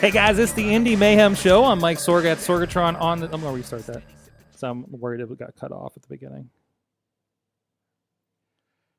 [0.00, 1.64] Hey guys, it's the Indie Mayhem Show.
[1.64, 3.26] I'm Mike Sorg at Sorgatron on the.
[3.32, 4.04] I'm to restart that.
[4.54, 6.50] So I'm worried it got cut off at the beginning.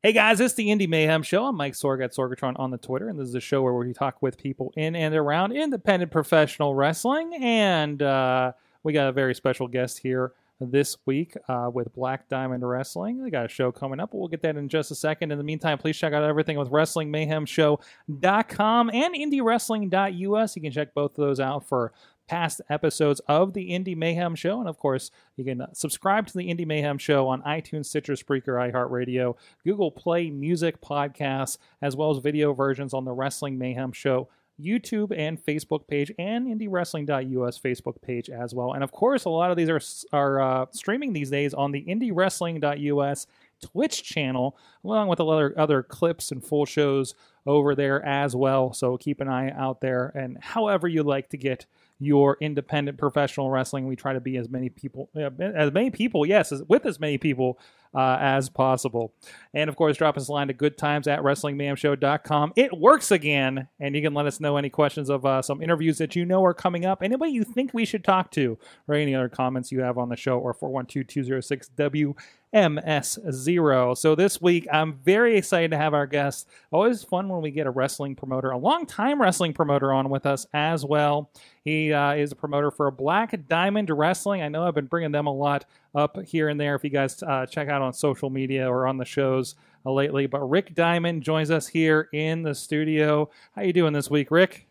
[0.03, 1.45] Hey guys, it's the Indie Mayhem Show.
[1.45, 3.93] I'm Mike Sorg at Sorgatron on the Twitter, and this is a show where we
[3.93, 7.33] talk with people in and around independent professional wrestling.
[7.33, 8.51] And uh,
[8.83, 13.23] we got a very special guest here this week uh, with Black Diamond Wrestling.
[13.23, 14.13] They got a show coming up.
[14.13, 15.31] We'll get that in just a second.
[15.31, 20.55] In the meantime, please check out everything with WrestlingMayhemShow.com and IndieWrestling.us.
[20.55, 21.93] You can check both of those out for
[22.29, 24.59] past episodes of the Indie Mayhem Show.
[24.59, 28.71] And of course, you can subscribe to the Indie Mayhem Show on iTunes, Stitcher, Spreaker,
[28.71, 29.35] iHeartRadio,
[29.65, 34.29] Google Play Music Podcasts, as well as video versions on the Wrestling Mayhem Show
[34.59, 38.73] YouTube and Facebook page and IndieWrestling.us Facebook page as well.
[38.73, 41.83] And of course, a lot of these are are uh, streaming these days on the
[41.83, 43.27] IndieWrestling.us
[43.61, 47.13] Twitch channel, along with other other clips and full shows
[47.45, 48.73] over there as well.
[48.73, 50.11] So keep an eye out there.
[50.15, 51.65] And however you like to get
[51.99, 56.25] your independent professional wrestling, we try to be as many people, uh, as many people,
[56.25, 57.59] yes, as, with as many people
[57.93, 59.13] uh, as possible.
[59.53, 62.53] And of course, drop us a line to goodtimes at wrestlingmayhemshow.com.
[62.55, 65.97] It works again, and you can let us know any questions of uh, some interviews
[65.97, 69.15] that you know are coming up, anybody you think we should talk to, or any
[69.15, 72.15] other comments you have on the show, or 412 206 W.
[72.53, 73.97] MS0.
[73.97, 76.47] So this week, I'm very excited to have our guest.
[76.71, 80.25] Always fun when we get a wrestling promoter, a long time wrestling promoter on with
[80.25, 81.29] us as well.
[81.63, 84.41] He uh, is a promoter for Black Diamond Wrestling.
[84.41, 87.21] I know I've been bringing them a lot up here and there if you guys
[87.23, 89.55] uh, check out on social media or on the shows
[89.85, 90.27] uh, lately.
[90.27, 93.29] But Rick Diamond joins us here in the studio.
[93.55, 94.67] How you doing this week, Rick?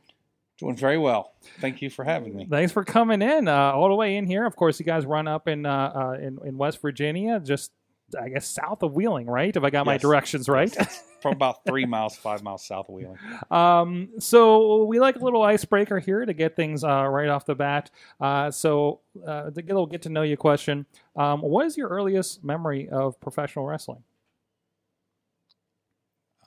[0.59, 1.35] Doing very well.
[1.61, 2.47] Thank you for having me.
[2.51, 4.45] Thanks for coming in uh, all the way in here.
[4.45, 7.71] Of course, you guys run up in uh, uh, in, in West Virginia, just
[8.21, 9.55] I guess south of Wheeling, right?
[9.55, 10.75] If I got my directions right.
[11.21, 13.19] From about three miles, five miles south of Wheeling.
[13.51, 17.57] Um, so we like a little icebreaker here to get things uh, right off the
[17.57, 17.91] bat.
[18.21, 20.87] Uh, so uh, to get a little get to know you question,
[21.17, 24.05] um, what is your earliest memory of professional wrestling?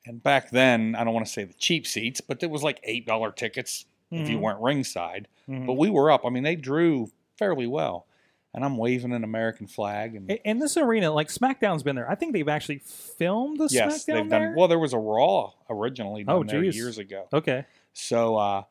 [0.10, 2.82] And back then, I don't want to say the cheap seats, but it was like
[2.84, 4.42] $8 tickets if you Mhm.
[4.42, 5.28] weren't ringside.
[5.48, 5.68] Mhm.
[5.68, 6.26] But we were up.
[6.26, 8.08] I mean, they drew fairly well.
[8.56, 10.16] And I'm waving an American flag.
[10.44, 12.10] And this arena, like SmackDown's been there.
[12.10, 14.46] I think they've actually filmed the yes, SmackDown they've there.
[14.48, 14.56] done.
[14.56, 16.76] Well, there was a Raw originally done Oh, there geez.
[16.76, 17.28] years ago.
[17.32, 17.66] okay.
[17.94, 18.64] So uh,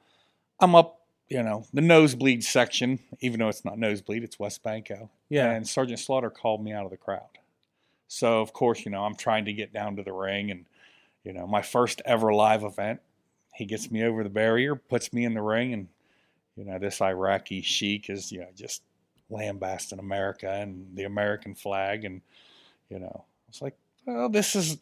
[0.59, 5.09] I'm up, you know, the nosebleed section, even though it's not nosebleed, it's WesBanco.
[5.29, 5.53] Yeah.
[5.53, 7.29] And Sergeant Slaughter called me out of the crowd.
[8.09, 10.65] So, of course, you know, I'm trying to get down to the ring and,
[11.25, 13.01] you know, my first ever live event.
[13.55, 15.89] He gets me over the barrier, puts me in the ring, and,
[16.57, 18.83] you know, this Iraqi sheik is, you know, just
[19.31, 22.05] lambasting America and the American flag.
[22.05, 22.21] And,
[22.89, 23.77] you know, I was like,
[24.07, 24.79] well, this is.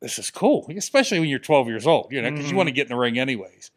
[0.00, 2.50] This is cool, especially when you're 12 years old, you know, because Mhm.
[2.50, 3.70] you want to get in the ring anyways.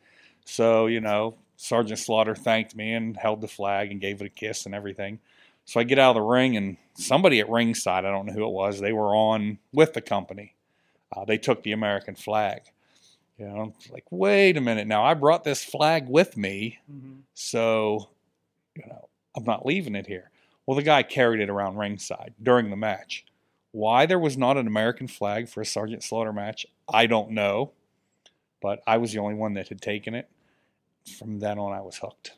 [0.44, 4.30] So, you know, Sergeant Slaughter thanked me and held the flag and gave it a
[4.30, 5.20] kiss and everything.
[5.64, 8.44] So I get out of the ring, and somebody at ringside, I don't know who
[8.46, 10.54] it was, they were on with the company.
[11.16, 12.62] Uh, they took the American flag.
[13.38, 17.20] You know, like, wait a minute now, I brought this flag with me, Mhm.
[17.36, 18.10] so,
[18.76, 20.32] you know, I'm not leaving it here.
[20.66, 23.26] Well, the guy carried it around ringside during the match.
[23.72, 27.74] Why there was not an American flag for a Sergeant Slaughter match, I don't know.
[28.60, 30.28] But I was the only one that had taken it.
[31.20, 32.34] From then on, I was hooked.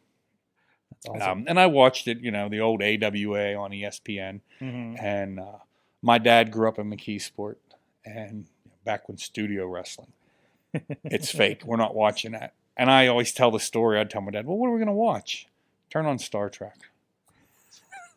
[0.91, 1.21] That's awesome.
[1.39, 4.41] Um, and I watched it, you know, the old AWA on ESPN.
[4.59, 5.01] Mhm.
[5.01, 5.59] And uh,
[6.01, 7.55] my dad grew up in McKeesport,
[8.05, 8.47] and
[8.83, 10.13] back when studio wrestling,
[11.03, 11.63] it's fake.
[11.65, 12.53] We're not watching that.
[12.77, 13.99] And I always tell the story.
[13.99, 15.47] I'd tell my dad, "Well, what are we going to watch?
[15.89, 16.77] Turn on Star Trek."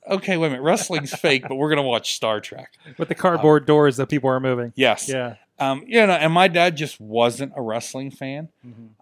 [0.08, 2.72] okay, wait a minute, wrestling's fake, but we're gonna watch Star Trek.
[2.98, 4.72] With the cardboard doors that people are moving.
[4.74, 5.08] Yes.
[5.08, 5.36] Yeah.
[5.58, 8.48] Um, you know, and my dad just wasn't a wrestling fan.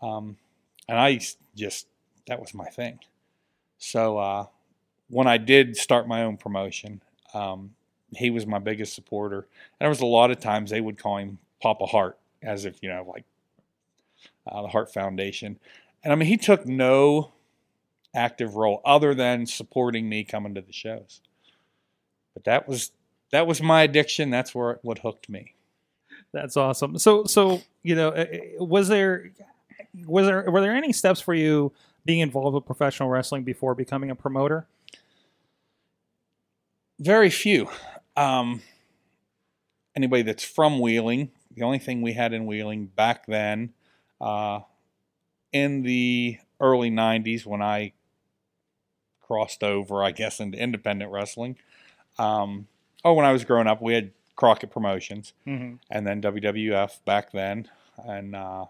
[0.02, 0.36] Um,
[0.88, 1.20] and I
[1.56, 1.86] just,
[2.26, 2.98] that was my thing.
[3.78, 4.46] So uh,
[5.08, 7.00] when I did start my own promotion,
[7.32, 7.70] um,
[8.14, 9.38] he was my biggest supporter.
[9.38, 9.46] And
[9.80, 12.88] there was a lot of times they would call him Papa Hart, as if, you
[12.88, 13.24] know, like
[14.46, 15.58] uh, the Hart Foundation.
[16.02, 17.32] And I mean, he took no
[18.14, 21.20] active role other than supporting me coming to the shows.
[22.34, 22.92] But that was
[23.32, 24.30] that was my addiction.
[24.30, 25.54] That's where what hooked me.
[26.32, 26.98] That's awesome.
[26.98, 28.26] So, so you know, uh,
[28.60, 29.32] uh, was there
[30.06, 31.72] was there were there any steps for you
[32.04, 34.66] being involved with professional wrestling before becoming a promoter?
[36.98, 37.68] Very few.
[38.16, 38.62] Um,
[39.96, 43.72] anybody that's from Wheeling, the only thing we had in Wheeling back then,
[44.20, 44.60] uh,
[45.52, 47.92] in the early 90s when I
[49.20, 51.56] crossed over, I guess, into independent wrestling.
[52.18, 52.66] Um,
[53.04, 55.76] oh, when I was growing up, we had Crockett Promotions Mm-hmm.
[55.90, 57.68] and then WWF back then,
[58.04, 58.66] and uh,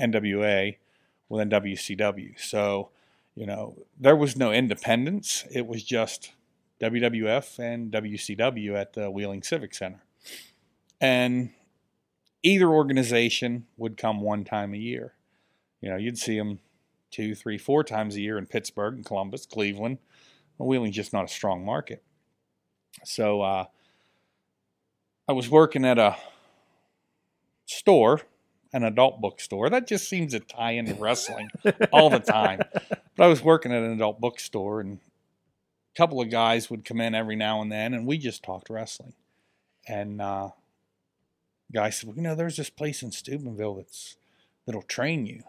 [0.00, 0.76] NWA,
[1.28, 2.38] well then WCW.
[2.40, 2.90] So,
[3.34, 5.44] you know, there was no independence.
[5.52, 6.32] It was just
[6.80, 10.02] WWF and WCW at the Wheeling Civic Center,
[11.00, 11.50] and
[12.42, 15.14] either organization would come one time a year.
[15.80, 16.60] You know, you'd see them
[17.10, 19.98] two, three, four times a year in Pittsburgh and Columbus, Cleveland.
[20.58, 22.02] Well, Wheeling's just not a strong market.
[23.04, 23.64] So, uh,
[25.26, 26.16] I was working at a
[27.64, 28.20] store,
[28.74, 29.70] an adult bookstore.
[29.70, 31.48] That just seems to tie into wrestling
[31.92, 32.60] all the time.
[32.72, 37.00] But I was working at an adult bookstore, and a couple of guys would come
[37.00, 39.14] in every now and then, and we just talked wrestling.
[39.88, 40.50] And uh,
[41.72, 44.16] guy said, "Well, you know, there's this place in Steubenville that's
[44.66, 45.42] that'll train you."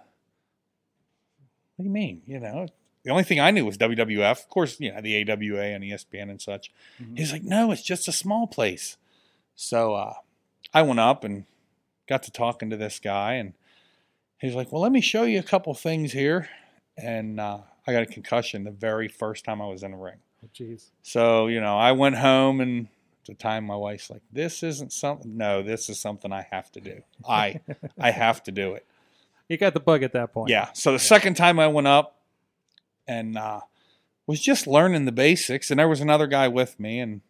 [1.75, 2.21] What do you mean?
[2.25, 2.67] You know,
[3.03, 6.29] the only thing I knew was WWF, of course, you know, the AWA and ESPN
[6.29, 6.71] and such.
[7.15, 8.97] He's like, "No, it's just a small place."
[9.55, 10.13] So uh,
[10.73, 11.45] I went up and
[12.07, 13.53] got to talking to this guy, and
[14.39, 16.49] he's like, "Well, let me show you a couple things here."
[16.97, 20.17] And uh, I got a concussion the very first time I was in the ring.
[20.43, 20.89] Oh, Jeez.
[21.03, 22.87] So you know, I went home, and
[23.25, 25.37] the time my wife's like, "This isn't something.
[25.37, 27.01] No, this is something I have to do.
[27.27, 27.59] I
[27.99, 28.85] I have to do it."
[29.47, 30.49] You got the bug at that point.
[30.49, 30.69] Yeah.
[30.73, 32.19] So the second time I went up
[33.07, 33.61] and uh,
[34.25, 37.21] was just learning the basics, and there was another guy with me, and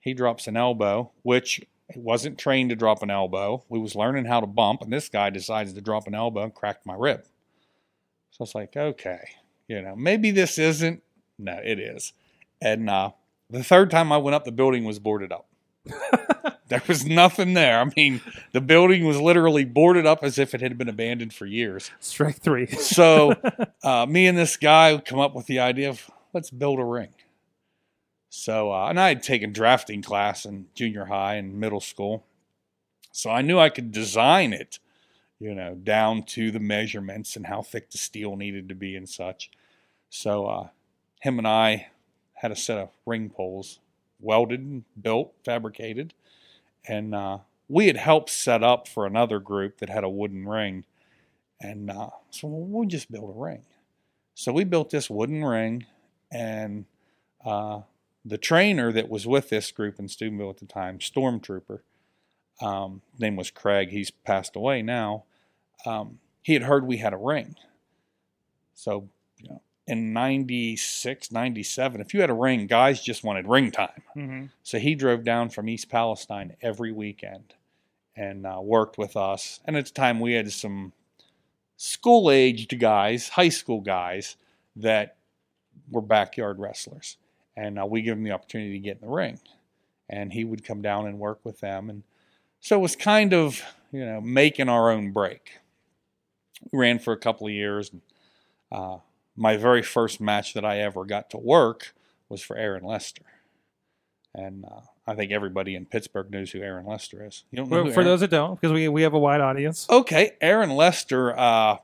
[0.00, 1.60] he drops an elbow, which
[1.94, 3.64] wasn't trained to drop an elbow.
[3.68, 6.54] We was learning how to bump, and this guy decides to drop an elbow and
[6.54, 7.24] cracked my rib.
[8.30, 9.30] So it's like, okay,
[9.68, 11.02] you know, maybe this isn't.
[11.38, 12.12] No, it is.
[12.62, 13.12] And uh,
[13.50, 15.46] the third time I went up, the building was boarded up.
[16.68, 17.80] there was nothing there.
[17.80, 18.20] I mean,
[18.52, 21.90] the building was literally boarded up as if it had been abandoned for years.
[22.00, 22.66] Strike three.
[22.66, 23.34] So,
[23.82, 26.84] uh, me and this guy would come up with the idea of let's build a
[26.84, 27.10] ring.
[28.28, 32.24] So, uh, and I had taken drafting class in junior high and middle school.
[33.10, 34.78] So I knew I could design it,
[35.40, 39.08] you know, down to the measurements and how thick the steel needed to be and
[39.08, 39.50] such.
[40.10, 40.68] So, uh,
[41.20, 41.88] him and I
[42.40, 43.80] had a set of ring poles
[44.18, 46.14] welded and built, fabricated.
[46.86, 47.38] And uh,
[47.68, 50.84] we had helped set up for another group that had a wooden ring.
[51.60, 53.62] And uh, so well, we'll just build a ring.
[54.34, 55.84] So we built this wooden ring,
[56.32, 56.86] and
[57.44, 57.80] uh,
[58.24, 61.80] the trainer that was with this group in Steubenville at the time, Stormtrooper,
[62.62, 63.90] um, name was Craig.
[63.90, 65.24] He's passed away now.
[65.84, 67.56] Um, he had heard we had a ring.
[68.74, 73.72] So, you know, in 96, 97, if you had a ring, guys just wanted ring
[73.72, 74.02] time.
[74.14, 77.54] hmm So he drove down from East Palestine every weekend
[78.14, 79.58] and uh, worked with us.
[79.64, 80.92] And at the time, we had some
[81.76, 84.36] school aged guys, high school guys,
[84.76, 85.16] that
[85.90, 87.16] were backyard wrestlers.
[87.56, 89.40] And uh, we gave them the opportunity to get in the ring.
[90.08, 91.90] And he would come down and work with them.
[91.90, 92.04] And
[92.60, 95.58] so it was kind of, you know, making our own break.
[96.70, 97.90] We ran for a couple of years.
[97.90, 98.02] And,
[98.70, 98.98] uh,
[99.36, 101.94] my very first match that I ever got to work
[102.28, 103.22] was for Aaron Lester.
[104.34, 107.44] And uh, I think everybody in Pittsburgh knows who Aaron Lester is.
[107.50, 109.40] You don't know For, for Aaron- those that don't, because we we have a wide
[109.40, 109.86] audience.
[109.90, 111.78] Okay, Aaron Lester uh,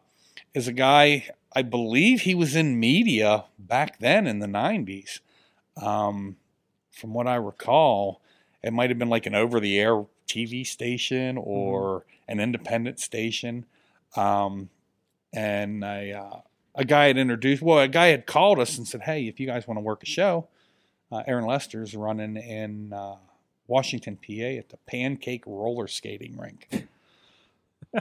[0.54, 1.28] is a guy.
[1.54, 5.20] I believe he was in media back then in the '90s.
[5.80, 6.36] Um,
[6.92, 8.20] from what I recall,
[8.62, 13.66] it might have been like an over-the-air TV station or an independent station.
[14.16, 14.70] Um,
[15.32, 16.36] and a uh,
[16.76, 17.62] a guy had introduced.
[17.62, 20.02] Well, a guy had called us and said, "Hey, if you guys want to work
[20.02, 20.46] a show,
[21.10, 23.16] uh, Aaron Lester's running in uh,
[23.66, 26.86] Washington, PA, at the Pancake Roller Skating Rink."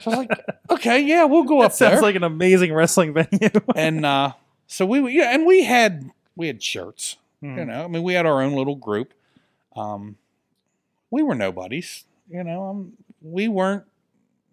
[0.01, 0.39] So I was like,
[0.71, 3.49] "Okay, yeah, we'll go That up sounds there." like an amazing wrestling venue.
[3.75, 4.33] and uh,
[4.67, 7.15] so we, yeah, and we had we had shirts.
[7.41, 9.13] You know, I mean, we had our own little group.
[9.75, 10.17] Um,
[11.11, 12.05] we were nobodies.
[12.29, 13.83] You know, um, we weren't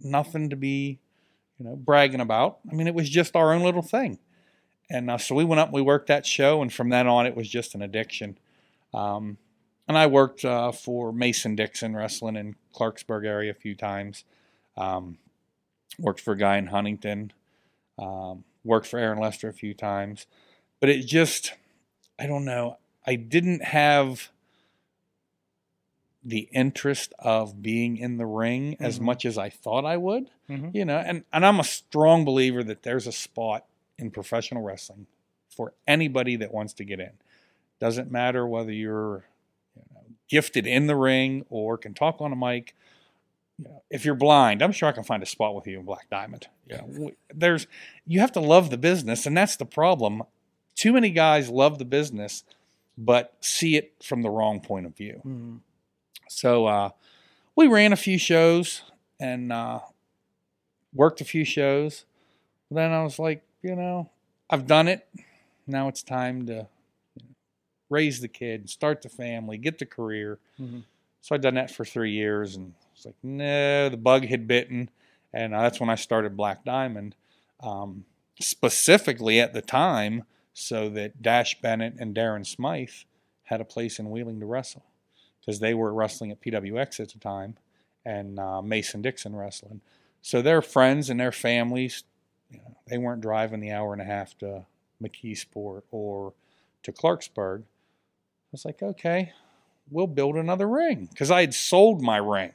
[0.01, 0.99] nothing to be,
[1.63, 2.59] you know, bragging about.
[2.71, 4.19] I mean, it was just our own little thing.
[4.91, 7.27] And uh, so we went up, and we worked that show, and from then on,
[7.27, 8.37] it was just an addiction.
[8.93, 9.39] Um,
[9.87, 14.25] and I worked uh, for Mason Dixon Wrestling in Clarksburg area a few times.
[14.77, 15.19] Um,
[15.99, 17.33] worked for a guy in Huntington.
[17.99, 20.27] Um, worked for Aaron Lester a few times.
[20.81, 21.55] But it just,
[22.19, 22.79] I don't know.
[23.07, 24.31] I didn't have
[26.25, 29.03] the interest of being in the ring as Mhm.
[29.03, 30.31] much as I thought I would.
[30.49, 30.75] Mhm.
[30.75, 33.67] You know, and, and I'm a strong believer that there's a spot
[33.99, 35.07] in professional wrestling
[35.51, 37.13] for anybody that wants to get in.
[37.81, 39.25] Doesn't matter whether you're
[39.75, 42.75] you know, gifted in the ring or can talk on a mic.
[43.59, 45.85] You know, if you're blind, I'm sure I can find a spot with you in
[45.85, 46.47] Black Diamond.
[46.69, 47.67] You know, there's
[48.07, 50.23] you have to love the business, and that's the problem.
[50.75, 52.45] Too many guys love the business,
[52.97, 55.21] but see it from the wrong point of view.
[55.27, 55.61] Mhm.
[56.29, 56.91] So uh,
[57.57, 58.83] we ran a few shows
[59.21, 59.81] and uh,
[60.95, 62.05] worked a few shows.
[62.71, 64.09] Then I was like, you know,
[64.51, 65.07] I've done it.
[65.67, 66.67] Now it's time to
[67.91, 70.39] raise the kid, start the family, get the career.
[70.59, 70.83] Mhm.
[71.21, 74.91] So I'd done that for three years, and it's like, no, the bug had bitten,
[75.33, 77.15] and uh, that's when I started Black Diamond,
[77.61, 78.05] um,
[78.41, 82.91] specifically at the time, so that Dash Bennett and Darren Smythe
[83.45, 84.83] had a place in Wheeling to wrestle,
[85.45, 87.57] because they were wrestling at PWX at the time,
[88.05, 89.81] and uh, Mason Dixon wrestling.
[90.23, 92.05] So their friends and their families,
[92.51, 94.65] you know, they weren't driving the hour and a half to
[95.03, 96.33] McKeesport or
[96.85, 97.61] to Clarksburg.
[97.63, 99.33] I was like, okay,
[99.91, 102.53] we'll build another ring because I had sold my ring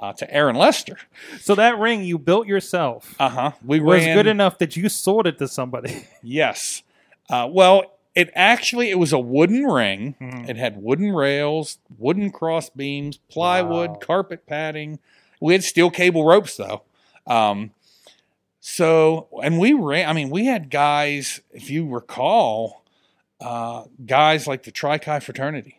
[0.00, 0.96] uh, to Aaron Lester.
[1.40, 3.52] So that ring you built yourself Uh huh.
[3.64, 4.16] We was ran.
[4.16, 6.06] good enough that you sold it to somebody.
[6.22, 6.82] Yes.
[7.30, 10.16] Uh, well, it actually it was a wooden ring.
[10.20, 10.48] Mhm.
[10.48, 13.96] It had wooden rails, wooden cross beams, plywood, Wow.
[14.02, 14.98] carpet padding.
[15.40, 16.82] We had steel cable ropes though.
[17.26, 17.70] Um,
[18.60, 20.08] so and we ran.
[20.08, 21.40] I mean, we had guys.
[21.52, 22.82] If you recall,
[23.40, 25.76] uh, guys like the Tri Chi fraternity,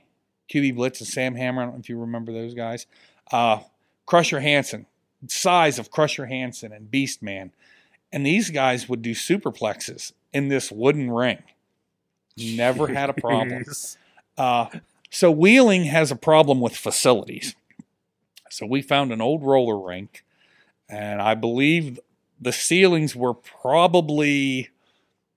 [0.50, 1.62] QB Blitz and Sam Hammer.
[1.62, 2.86] I don't know if you remember those guys.
[3.32, 3.62] Uh,
[4.06, 4.86] Crusher Hansen,
[5.28, 7.52] size of Crusher Hansen and Beast Man.
[8.14, 11.44] And these guys would do superplexes in this wooden ring.
[12.38, 13.64] Never had a problem.
[14.38, 14.70] Uh,
[15.10, 17.56] so Wheeling has a problem with facilities.
[18.52, 20.24] So we found an old roller rink,
[20.88, 22.00] and I believe
[22.40, 24.70] the ceilings were probably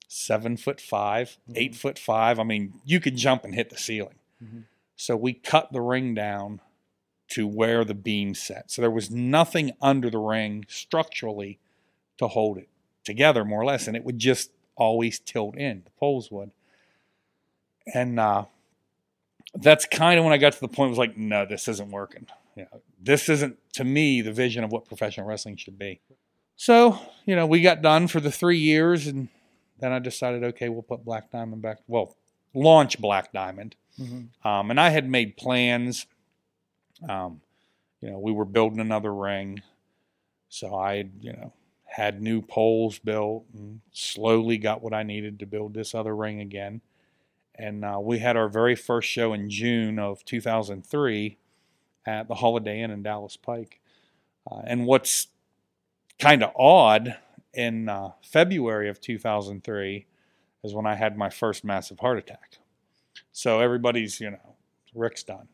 [0.07, 2.39] seven foot 5 eight foot five.
[2.39, 4.17] I mean, you could jump and hit the ceiling.
[4.45, 4.65] Mhm.
[4.97, 6.61] So we cut the ring down
[7.31, 8.71] to where the beam set.
[8.71, 11.59] So there was nothing under the ring structurally
[12.19, 12.69] to hold it
[13.03, 15.85] together, more or less, and it would just always tilt in.
[15.85, 16.51] The poles would.
[17.95, 18.45] And uh,
[19.55, 20.91] that's kind of when I got to the point.
[20.91, 22.27] Was like, no, this isn't working.
[22.57, 26.01] You know, this isn't to me the vision of what professional wrestling should be.
[26.57, 29.29] So you know, we got done for the three years, and
[29.79, 31.79] then I decided, okay, we'll put Black Diamond back.
[31.87, 32.17] Well,
[32.55, 33.77] launch Black Diamond.
[33.99, 34.29] Mhm.
[34.45, 36.07] Um, and I had made plans.
[37.09, 37.41] Um,
[38.01, 39.63] you know, we were building another ring,
[40.49, 41.53] so I, you know,
[41.87, 46.41] had new poles built and slowly got what I needed to build this other ring
[46.41, 46.81] again.
[47.61, 51.37] And uh, we had our very first show in June of 2003
[52.07, 53.81] at the Holiday Inn in Dallas Pike.
[54.51, 55.27] Uh, and what's
[56.19, 57.19] kind of odd
[57.53, 60.07] in uh, February of 2003
[60.65, 62.59] is when I had my first massive heart attack.
[63.33, 64.57] So everybody's, you know,
[64.95, 65.49] Rick's done.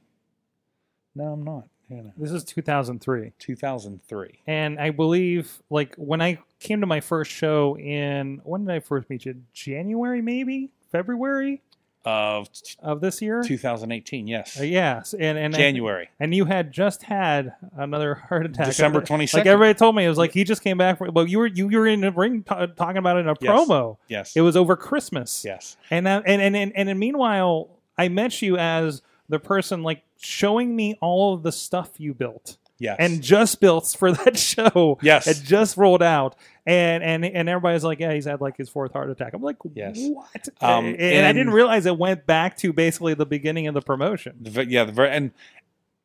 [1.16, 1.66] No, I'm not.
[1.88, 3.32] You know, This is 2003.
[3.38, 4.40] 2003.
[4.46, 8.80] And I believe, like, when I came to my first show in, when did I
[8.80, 9.42] first meet you?
[9.52, 10.70] January, maybe?
[10.90, 11.62] February
[12.06, 12.48] Of
[12.82, 13.42] of this year?
[13.42, 14.60] 2018, yes.
[14.60, 15.12] Uh, yes.
[15.12, 16.08] And, and January.
[16.20, 18.66] and you had just had another heart attack.
[18.66, 19.34] December 22nd.
[19.34, 20.98] Like everybody told me, it was like he just came back.
[20.98, 23.28] From, well, you were you, you were in the ring t- talking about it in
[23.28, 23.50] a Yes.
[23.68, 23.96] promo.
[24.08, 24.36] Yes.
[24.36, 25.44] It was over Christmas.
[25.44, 25.76] yes.
[25.90, 30.76] And that, and, and and and meanwhile, I met you as the person like showing
[30.76, 32.96] me all of the stuff you built Yes.
[32.98, 34.98] and just built for that show.
[35.02, 35.26] Yes.
[35.26, 38.92] it just rolled out, and and and everybody's like, yeah, he's had like his fourth
[38.92, 39.32] heart attack.
[39.34, 39.98] I'm like, Yes.
[40.00, 40.48] what?
[40.60, 43.80] Um, and, and I didn't realize it went back to basically the beginning of the
[43.80, 44.36] promotion.
[44.40, 45.30] The, yeah, the very and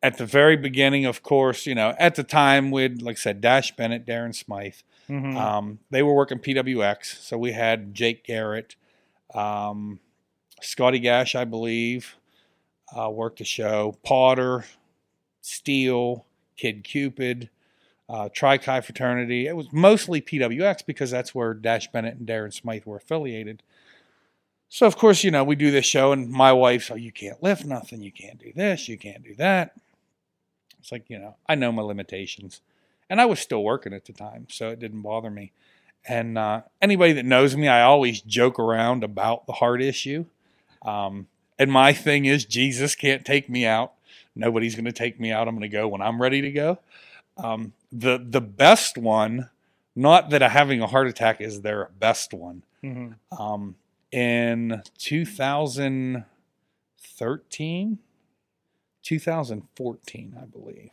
[0.04, 3.42] at the very beginning, of course, you know, at the time we'd like I said,
[3.42, 4.76] Dash Bennett, Darren Smythe,
[5.10, 5.36] Mhm.
[5.36, 8.76] um, they were working PWX, so we had Jake Garrett,
[9.36, 10.00] um,
[10.62, 12.16] Scotty Gash, I believe,
[12.98, 14.64] uh, worked the show, Potter,
[15.42, 16.26] Steele,
[16.58, 17.50] Kid Cupid,
[18.10, 19.48] uh, Tri Chi Fraternity.
[19.48, 23.64] It was mostly PWX because that's where Dash Bennett and Darren Smythe were affiliated.
[24.70, 27.44] So of course, you know, we do this show, and my wife's, oh, you can't
[27.44, 29.76] lift nothing, you can't do this, you can't do that.
[30.80, 32.62] It's like, you know, I know my limitations,
[33.10, 35.52] and I was still working at the time, so it didn't bother me.
[36.08, 40.26] And uh, anybody that knows me, I always joke around about the heart issue.
[40.84, 41.28] Um,
[41.60, 43.94] and my thing is, Jesus can't take me out.
[44.36, 45.48] Nobody's going to take me out.
[45.48, 46.80] I'm going to go when I'm ready to go.
[47.38, 49.50] Um, the the best one,
[49.96, 52.64] not that having a heart attack is their best one.
[52.84, 53.42] Mm-hmm.
[53.42, 53.76] Um,
[54.12, 57.98] in 2013,
[59.04, 60.92] 2014, I believe.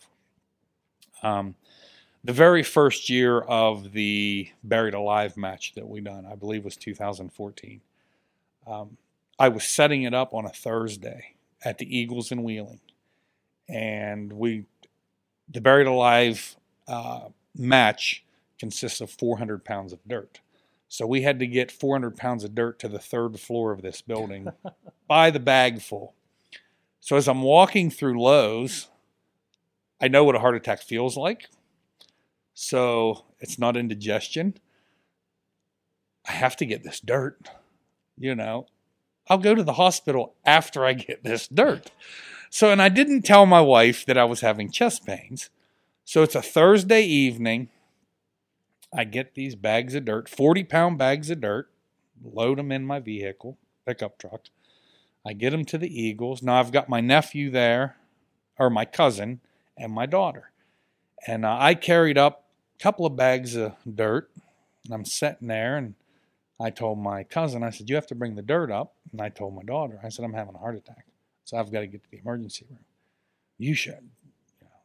[1.23, 1.55] Um,
[2.25, 6.77] the very first year of the Buried Alive match that we done, I believe, was
[6.77, 7.81] 2014.
[8.67, 8.97] Um,
[9.39, 12.81] I was setting it up on a Thursday at the Eagles in Wheeling,
[13.69, 14.65] and we,
[15.49, 16.57] the Buried Alive
[16.87, 18.25] uh, match
[18.59, 20.41] consists of 400 pounds of dirt.
[20.89, 24.01] So we had to get 400 pounds of dirt to the third floor of this
[24.01, 24.49] building
[25.09, 26.15] by the bag full.
[27.01, 28.89] So as I'm walking through Lowe's,
[30.01, 31.49] I know what a heart attack feels like.
[32.55, 34.55] So it's not indigestion.
[36.27, 37.51] I have to get this dirt.
[38.17, 38.67] You know,
[39.29, 41.91] I'll go to the hospital after I get this dirt.
[42.51, 45.51] So, and I didn't tell my wife that I was having chest pains.
[46.05, 47.69] So it's a Thursday evening.
[48.93, 51.71] I get these bags of dirt, 40 pound bags of dirt,
[52.23, 54.47] load them in my vehicle, pickup truck.
[55.27, 56.43] I get them to the Eagles.
[56.43, 57.97] Now I've got my nephew there,
[58.59, 59.41] or my cousin,
[59.77, 60.51] and my daughter.
[61.27, 62.47] And uh, I carried up
[62.79, 64.31] a couple of bags of dirt,
[64.85, 65.95] and I'm sitting there, and
[66.61, 68.95] I told my cousin, I said, You have to bring the dirt up.
[69.13, 71.08] And I told my daughter, I said, I'm having a heart attack.
[71.49, 72.81] So I've got to get to the emergency room.
[73.59, 74.09] You should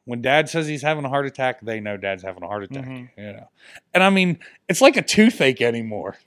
[0.06, 2.86] when dad says he's having a heart attack, they know dad's having a heart attack.
[2.86, 3.10] Mhm.
[3.18, 3.50] You know,
[3.94, 6.18] and I mean, it's like a toothache anymore.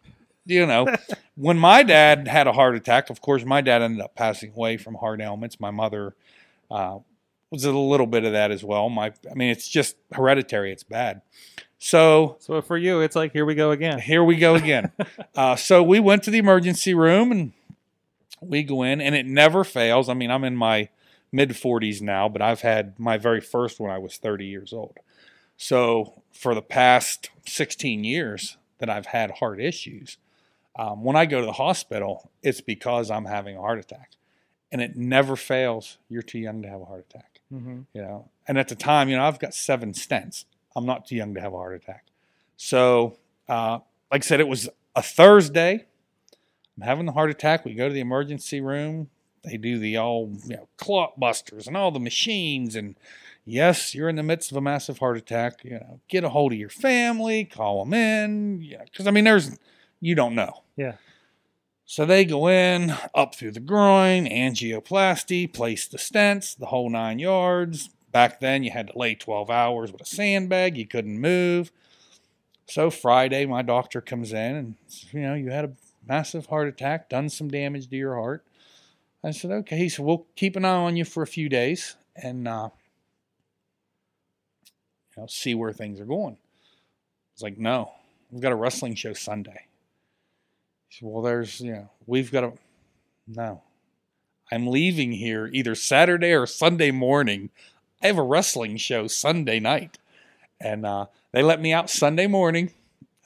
[0.47, 0.87] You know,
[1.37, 4.77] when my dad had a heart attack, of course, my dad ended up passing away
[4.77, 5.61] from heart ailments.
[5.61, 6.15] My mother
[6.71, 6.99] uh,
[7.51, 8.89] was a little bit of that as well.
[8.89, 10.73] My, I mean, it's just hereditary.
[10.73, 11.21] It's bad.
[11.79, 13.99] So So for you, it's like here we go again.
[14.01, 14.91] here we go again.
[15.35, 17.53] uh, so we went to the emergency room and
[18.49, 20.09] we go in, and it never fails.
[20.09, 20.89] I mean, I'm in my
[21.33, 24.97] mid 40s now, but I've had my very first when I was 30 years old.
[25.57, 30.19] So for the past 16 years that I've had heart issues,
[30.79, 34.13] um, when I go to the hospital, it's because I'm having a heart attack,
[34.71, 35.99] and it never fails.
[36.09, 37.83] You're too young to have a heart attack Mm-hmm.
[37.93, 38.29] you know.
[38.49, 40.47] And at the time, you know, I've got seven stents.
[40.75, 42.07] I'm not too young to have a heart attack.
[42.57, 43.79] So, uh,
[44.11, 45.85] like I said, it was a Thursday.
[46.77, 47.65] I'm having the heart attack.
[47.65, 49.09] We go to the emergency room.
[49.45, 52.75] They do the all, you know, clot busters and all the machines.
[52.75, 52.97] And
[53.45, 55.65] yes, you're in the midst of a massive heart attack.
[55.65, 58.61] You know, get a hold of your family, call them in.
[58.63, 59.59] Yeah, because I mean, there's
[60.01, 60.63] you don't know.
[60.77, 60.95] Yeah.
[61.89, 67.21] So they go in, up through the groin, angioplasty, place the stents, the whole nine
[67.21, 67.91] yards.
[68.11, 70.77] Back then, you had to lay 12 hours with a sandbag.
[70.77, 71.71] You couldn't move.
[72.67, 74.75] So Friday, my doctor comes in and,
[75.13, 75.73] you know, you had a
[76.07, 78.45] massive heart attack, done some damage to your heart.
[79.25, 79.77] I said, okay.
[79.77, 82.71] He said, we'll keep an eye on you for a few days and, uh,
[85.17, 86.35] you know, see where things are going.
[86.35, 87.93] I was like, no,
[88.31, 89.67] we've got a wrestling show Sunday.
[90.89, 92.53] He said, well, there's, you know, we've got a,
[93.27, 93.63] no.
[94.53, 97.51] I'm leaving here either Saturday or Sunday morning.
[98.01, 99.99] I have a wrestling show Sunday night.
[100.61, 102.73] And uh, they let me out Sunday morning,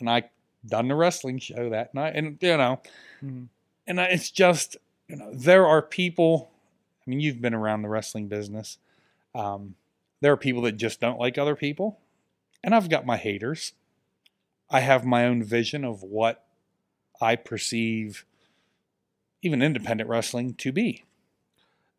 [0.00, 0.30] and I
[0.66, 2.14] done the wrestling show that night.
[2.16, 2.80] And, you know,
[3.22, 3.48] Mhm.
[3.86, 4.76] and I- it's just,
[5.08, 6.50] you know, there are people,
[7.06, 8.78] I mean, you've been around the wrestling business.
[9.34, 9.76] Um,
[10.20, 11.98] there are people that just don't like other people.
[12.62, 13.72] And I've got my haters.
[14.68, 16.46] I have my own vision of what
[17.20, 18.24] I perceive
[19.42, 21.04] even independent wrestling to be.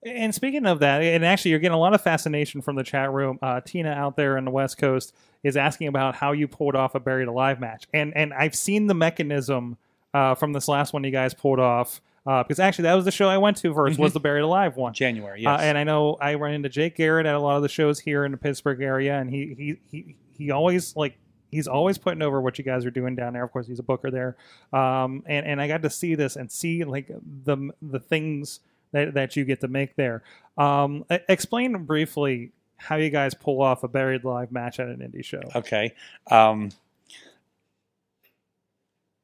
[0.04, 3.12] And speaking of that, and actually, you're getting a lot of fascination from the chat
[3.12, 3.38] room.
[3.42, 6.96] Uh, Tina out there on the West Coast is asking about how you pulled off
[6.96, 9.78] a buried alive match, and and I've seen the mechanism
[10.14, 13.12] uh, from this last one you guys pulled off uh, because actually that was the
[13.12, 14.94] show I went to 1st was the buried alive one.
[14.94, 15.62] January, Uh, yes.
[15.62, 18.26] and I know I run into Jake Garrett at a lot of the shows here
[18.26, 21.18] in the Pittsburgh area, and he he he he always like
[21.52, 23.44] he's always putting over what you guys are doing down there.
[23.44, 24.36] Of course, he's a booker there,
[24.74, 27.08] um, and and I got to see this and see like
[27.46, 28.62] the the things
[28.92, 30.24] that that you get to make there.
[30.58, 35.24] Um, explain briefly how you guys pull off a buried live match at an indie
[35.24, 35.42] show.
[35.56, 35.94] Okay.
[36.30, 36.72] Um,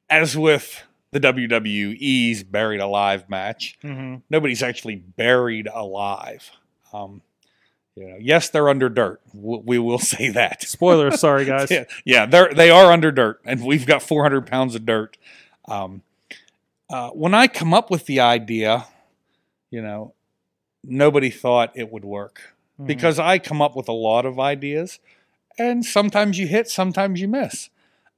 [0.08, 6.50] as with the WWE's Buried Alive match, hmm nobody's actually buried alive.
[6.92, 7.22] Um,
[7.94, 9.20] you know, yes, they're under dirt.
[9.34, 10.62] We will say that.
[10.62, 11.70] Spoilers, sorry guys.
[11.70, 15.16] yeah, yeah, they're they are under dirt, and we've got 400 pounds of dirt.
[15.66, 16.02] Um,
[16.88, 18.86] uh, when I come up with the idea,
[19.70, 20.14] you know,
[20.84, 22.86] nobody thought it would work Mhm.
[22.86, 25.00] because I come up with a lot of ideas,
[25.58, 27.70] and sometimes you hit, sometimes you miss.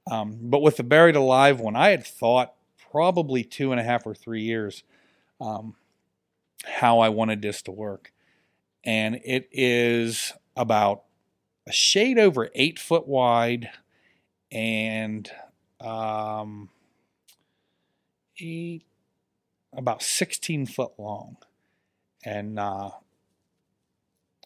[0.09, 2.53] Um, but with the buried alive one, I had thought
[2.91, 4.83] probably two and a half or three years
[5.39, 5.75] um,
[6.65, 8.11] how I wanted this to work,
[8.83, 11.03] and it is about
[11.67, 13.69] a shade over eight foot wide
[14.51, 15.31] and
[15.79, 16.69] um,
[18.39, 18.83] eight,
[19.73, 21.37] about 16 foot long.
[22.23, 22.91] And uh,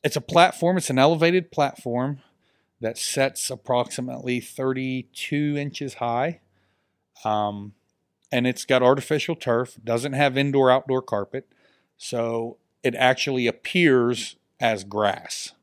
[0.03, 2.19] it's a platform, it's an elevated platform
[2.81, 6.39] that sets approximately 32 inches high.
[7.23, 7.73] Um,
[8.31, 11.47] and it's got artificial turf, doesn't have indoor outdoor carpet.
[11.97, 15.53] So it actually appears as grass.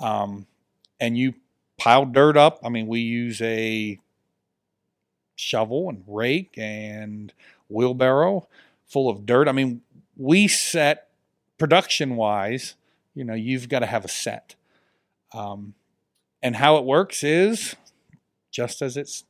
[0.00, 0.46] Um,
[1.00, 1.34] and you
[1.78, 2.60] pile dirt up.
[2.64, 3.98] I mean, we use a
[5.36, 7.32] shovel and rake and
[7.68, 8.48] wheelbarrow
[8.86, 9.48] full of dirt.
[9.48, 9.82] I mean,
[10.16, 11.08] we set
[11.58, 12.74] production wise,
[13.14, 14.54] you know, you've got to have a set.
[15.32, 15.74] Um,
[16.42, 17.76] and how it works is
[18.50, 19.24] just as it's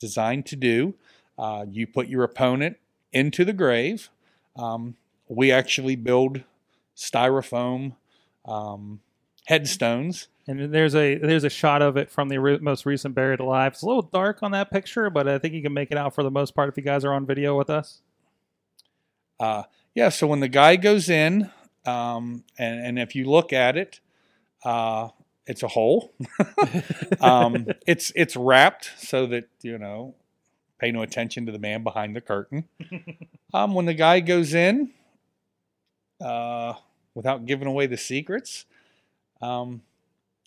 [0.00, 0.94] designed to do.
[1.38, 2.76] Uh, you put your opponent
[3.12, 4.10] into the grave.
[4.56, 4.96] Um,
[5.28, 6.42] we actually build
[6.96, 7.94] styrofoam
[8.44, 9.00] um,
[9.46, 10.28] headstones.
[10.48, 13.74] And there's a there's a shot of it from the re- most recent Buried Alive.
[13.74, 16.14] It's a little dark on that picture, but I think you can make it out
[16.14, 18.02] for the most part if you guys are on video with us.
[19.42, 19.64] Uh,
[19.96, 21.50] yeah, so when the guy goes in,
[21.84, 23.98] um, and, and if you look at it,
[24.64, 25.08] uh,
[25.48, 26.14] it's a hole.
[27.20, 30.14] um, it's it's wrapped so that you know,
[30.78, 32.68] pay no attention to the man behind the curtain.
[33.54, 34.90] um, when the guy goes in,
[36.24, 36.74] uh,
[37.14, 38.64] without giving away the secrets,
[39.40, 39.82] um,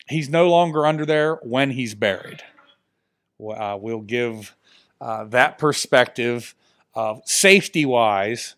[0.08, 2.44] he's no longer under there when he's buried.
[3.46, 4.56] Uh, we'll give
[5.02, 6.56] uh, that perspective
[6.94, 8.56] of safety wise.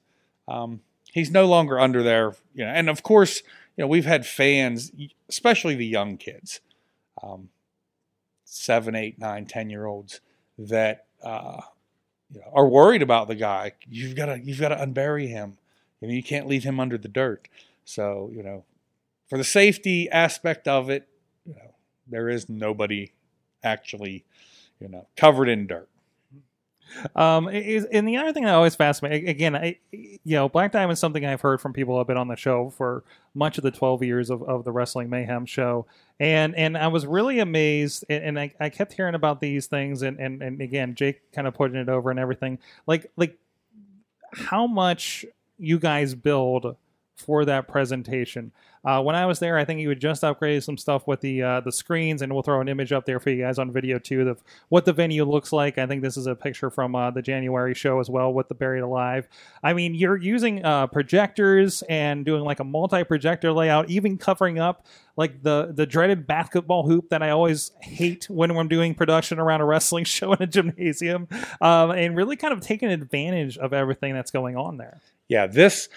[0.48, 0.82] Um,
[1.12, 2.72] he's no longer under there, you know.
[2.72, 3.42] And of course,
[3.76, 4.92] you know we've had fans,
[5.30, 6.62] especially the young kids,
[7.22, 7.50] um,
[8.46, 10.22] seven, eight, nine, ten year olds
[10.58, 11.62] that uh,
[12.34, 13.74] you know, are worried about the guy.
[13.90, 15.58] You've got to you've got to unbury him.
[16.02, 17.48] You know, you can't leave him under the dirt.
[17.86, 18.64] So you know,
[19.30, 21.08] for the safety aspect of it,
[21.46, 21.74] you know,
[22.08, 23.12] there is nobody
[23.64, 24.26] actually,
[24.80, 25.90] you know, covered in dirt.
[27.16, 30.72] Um, is and the other thing that always fascinates me again, I, you know, Black
[30.72, 33.58] Diamond is something I've heard from people who have been on the show for much
[33.58, 35.86] of the twelve years of, of the Wrestling Mayhem show,
[36.20, 40.02] and and I was really amazed, and, and I, I kept hearing about these things,
[40.02, 43.38] and and and again, Jake kind of putting it over and everything, like like
[44.34, 45.26] how much
[45.60, 46.76] you guys build
[47.18, 48.52] for that presentation.
[48.86, 51.42] Uh, when I was there, I think you had just upgraded some stuff with the
[51.42, 54.00] uh, the screens, and we'll throw an image up there for you guys on video
[54.00, 55.78] too of what the venue looks like.
[55.78, 58.56] I think this is a picture from uh, the January show as well with the
[58.56, 59.28] Buried Alive.
[59.62, 64.58] I mean, you're using uh, projectors and doing like a multi projector layout, even covering
[64.58, 64.86] up
[65.18, 69.62] like the the dreaded basketball hoop that I always hate when I'm doing production around
[69.62, 71.28] a wrestling show in a gymnasium,
[71.60, 75.02] um, and really kind of taking advantage of everything that's going on there.
[75.28, 75.90] Yeah, this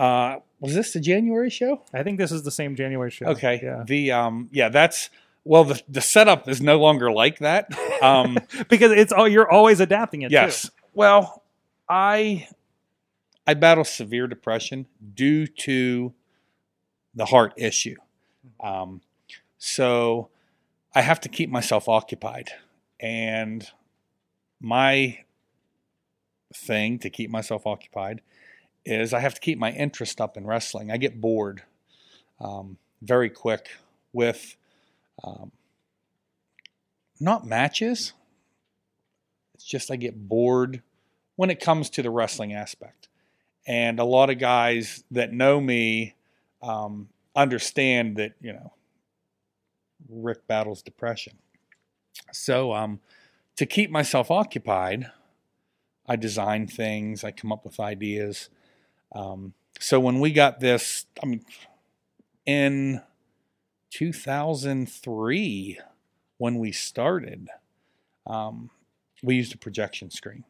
[0.00, 1.82] uh, was this the January show.
[1.92, 3.26] I think this is the same January show.
[3.26, 3.60] Okay.
[3.62, 3.84] Yeah.
[3.86, 5.10] The um yeah, that's
[5.44, 7.68] well the the setup is no longer like that.
[8.02, 10.30] Um because it's all you're always adapting it.
[10.30, 10.62] yes.
[10.62, 10.68] Too.
[10.94, 11.42] Well,
[11.88, 12.48] I
[13.46, 16.14] I battle severe depression due to
[17.14, 17.96] the heart issue.
[18.62, 19.02] Um
[19.58, 20.30] so
[20.94, 22.50] I have to keep myself occupied
[22.98, 23.66] and
[24.60, 25.20] my
[26.54, 28.20] thing to keep myself occupied
[28.90, 30.90] is I have to keep my interest up in wrestling.
[30.90, 31.62] I get bored
[32.40, 33.68] um, very quick
[34.12, 34.56] with
[35.22, 35.52] um,
[37.20, 38.12] not matches.
[39.54, 40.82] It's just I get bored
[41.36, 43.08] when it comes to the wrestling aspect.
[43.66, 46.14] And a lot of guys that know me
[46.62, 48.72] um, understand that, you know,
[50.08, 51.34] Rick battles depression.
[52.32, 53.00] So um,
[53.56, 55.10] to keep myself occupied,
[56.06, 58.48] I design things, I come up with ideas.
[59.14, 61.44] Um, so when we got this, I mean,
[62.46, 63.00] in
[63.90, 65.80] 2003,
[66.38, 67.48] when we started,
[68.26, 68.70] um,
[69.22, 70.44] we used a projection screen.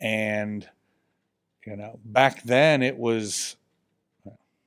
[0.00, 0.68] And,
[1.66, 3.56] you know, back then it was,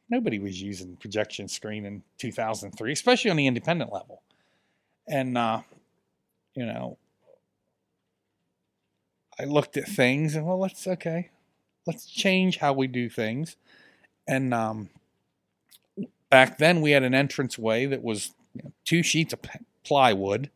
[0.10, 4.22] nobody was using projection screen in 2003, especially on the independent level.
[5.08, 5.62] And, uh,
[6.56, 6.98] you know,
[9.40, 11.30] I looked at things and, well, let's, okay,
[11.88, 13.56] let's change how we do things.
[14.28, 14.90] And um,
[16.30, 19.40] back then we had an entranceway that was you know, two sheets of
[19.84, 20.52] plywood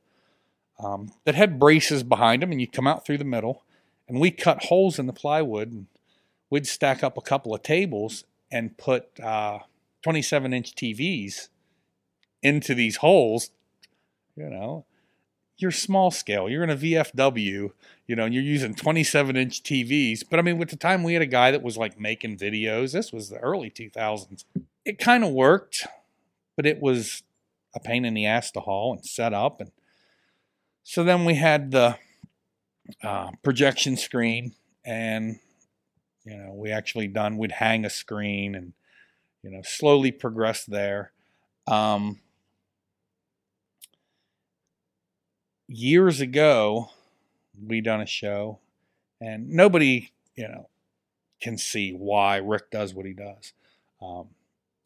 [0.77, 3.63] um, that had braces behind them, and you come out through the middle,
[4.07, 5.71] and we cut holes in the plywood.
[5.71, 5.87] And
[6.49, 9.59] we'd stack up a couple of tables and put uh,
[10.03, 11.47] 27 inch TVs
[12.43, 13.51] into these holes.
[14.35, 14.85] You know,
[15.61, 16.49] you're small scale.
[16.49, 17.71] You're in a VFW.
[18.07, 20.23] You know, and you're using 27 inch TVs.
[20.29, 22.91] But I mean, with the time we had a guy that was like making videos.
[22.91, 24.43] This was the early 2000s.
[24.83, 25.87] It kind of worked,
[26.57, 27.23] but it was
[27.73, 29.61] a pain in the ass to haul and set up.
[29.61, 29.71] And
[30.83, 31.97] so then we had the
[33.03, 35.39] uh, projection screen, and
[36.25, 37.37] you know, we actually done.
[37.37, 38.73] We'd hang a screen and
[39.43, 41.11] you know slowly progress there.
[41.67, 42.19] Um,
[45.71, 46.89] years ago,
[47.65, 48.59] we done a show,
[49.19, 50.69] and nobody you know
[51.41, 53.53] can see why Rick does what he does.
[54.01, 54.29] Um,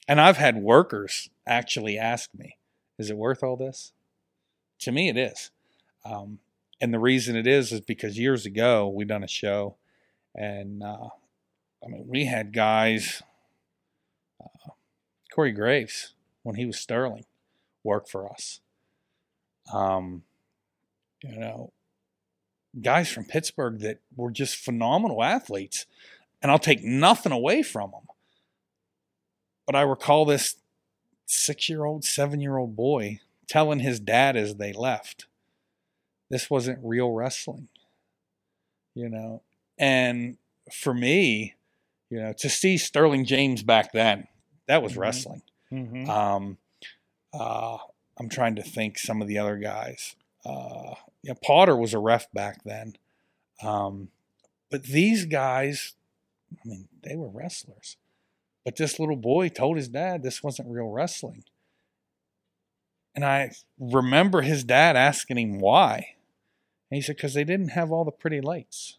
[0.07, 2.57] and I've had workers actually ask me,
[2.97, 3.93] "Is it worth all this?"
[4.79, 5.51] To me, it is.
[6.03, 6.39] Um,
[6.79, 9.77] and the reason it is is because years ago we done a show,
[10.35, 11.09] and uh,
[11.83, 13.23] I mean we had guys,
[14.39, 14.71] uh,
[15.33, 17.25] Corey Graves when he was Sterling,
[17.83, 18.59] work for us.
[19.73, 20.23] Um,
[21.23, 21.71] you know,
[22.81, 25.85] guys from Pittsburgh that were just phenomenal athletes,
[26.41, 28.07] and I'll take nothing away from them.
[29.65, 30.55] But I recall this
[31.25, 35.25] six-year-old, seven-year-old boy telling his dad as they left
[36.29, 37.67] this wasn't real wrestling,
[38.95, 39.41] you know.
[39.77, 40.37] And
[40.73, 41.53] for me,
[42.09, 44.27] you know, to see Sterling James back then,
[44.67, 44.97] that was Mhm.
[44.97, 45.41] wrestling.
[45.71, 46.07] Mhm.
[46.09, 46.57] Um,
[47.31, 47.77] uh,
[48.17, 50.15] I'm trying to think some of the other guys.
[50.45, 52.93] Uh, yeah, Potter was a ref back then.
[53.63, 54.09] Um,
[54.69, 55.93] but these guys,
[56.51, 57.97] I mean, they were wrestlers.
[58.63, 61.43] But this little boy told his dad this wasn't real wrestling.
[63.15, 66.15] And I remember his dad asking him why.
[66.89, 68.97] And he said, because they didn't have all the pretty lights.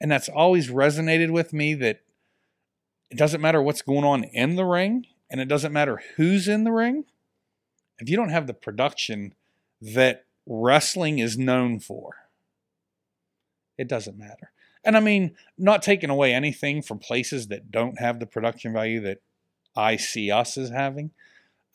[0.00, 2.00] And that's always resonated with me that
[3.10, 6.64] it doesn't matter what's going on in the ring and it doesn't matter who's in
[6.64, 7.04] the ring.
[7.98, 9.34] If you don't have the production
[9.80, 12.16] that wrestling is known for,
[13.78, 14.50] it doesn't matter.
[14.84, 19.00] And I mean, not taking away anything from places that don't have the production value
[19.00, 19.20] that
[19.76, 21.10] I see us as having.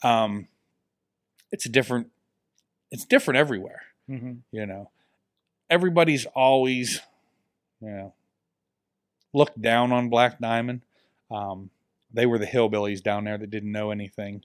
[0.03, 0.47] Um,
[1.51, 2.11] it's a different.
[2.91, 3.81] It's different everywhere.
[4.09, 4.39] Mhm.
[4.51, 4.89] You know,
[5.69, 7.01] everybody's always,
[7.81, 8.13] you know,
[9.33, 10.81] looked down on Black Diamond.
[11.29, 11.69] Um,
[12.11, 14.43] they were the hillbillies down there that didn't know anything.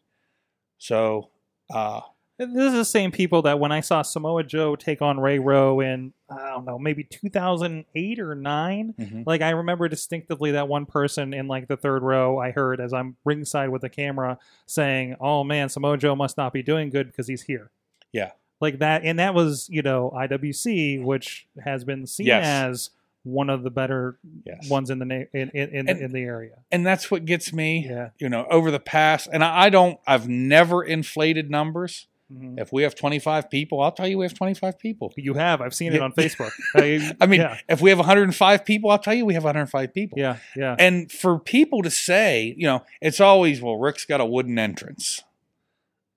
[0.78, 1.30] So,
[1.70, 2.02] uh,
[2.36, 5.78] This is the same people that when I saw Samoa Joe take on Ray Rowe
[5.80, 9.22] in I don't know maybe 2008 or 9 mhm.
[9.26, 12.92] like I remember distinctively that one person in like the third row I heard as
[12.92, 17.06] I'm ringside with the camera saying, "Oh man, Samoa Joe must not be doing good
[17.06, 17.70] because he's here."
[18.12, 18.32] Yeah.
[18.60, 22.44] like that, and that was you know IWC, which has been seen Yes.
[22.46, 22.90] as
[23.22, 24.68] one of the better yes.
[24.68, 26.56] ones in the na- in in, in, And- in the area.
[26.72, 28.10] and that's what gets me, Yeah.
[28.18, 29.28] you know, over the past.
[29.32, 32.06] And I, I don't, I've never inflated numbers.
[32.32, 32.58] Mhm.
[32.58, 35.12] If we have 25 people, I'll tell you we have 25 people.
[35.16, 35.60] You have.
[35.60, 36.50] I've seen it on Facebook.
[36.74, 39.92] I, I mean, yeah, if we have 105 people, I'll tell you we have 105
[39.92, 40.18] people.
[40.18, 40.74] yeah, yeah.
[40.78, 45.22] And for people to say, you know, it's always, well, Rick's got a wooden entrance.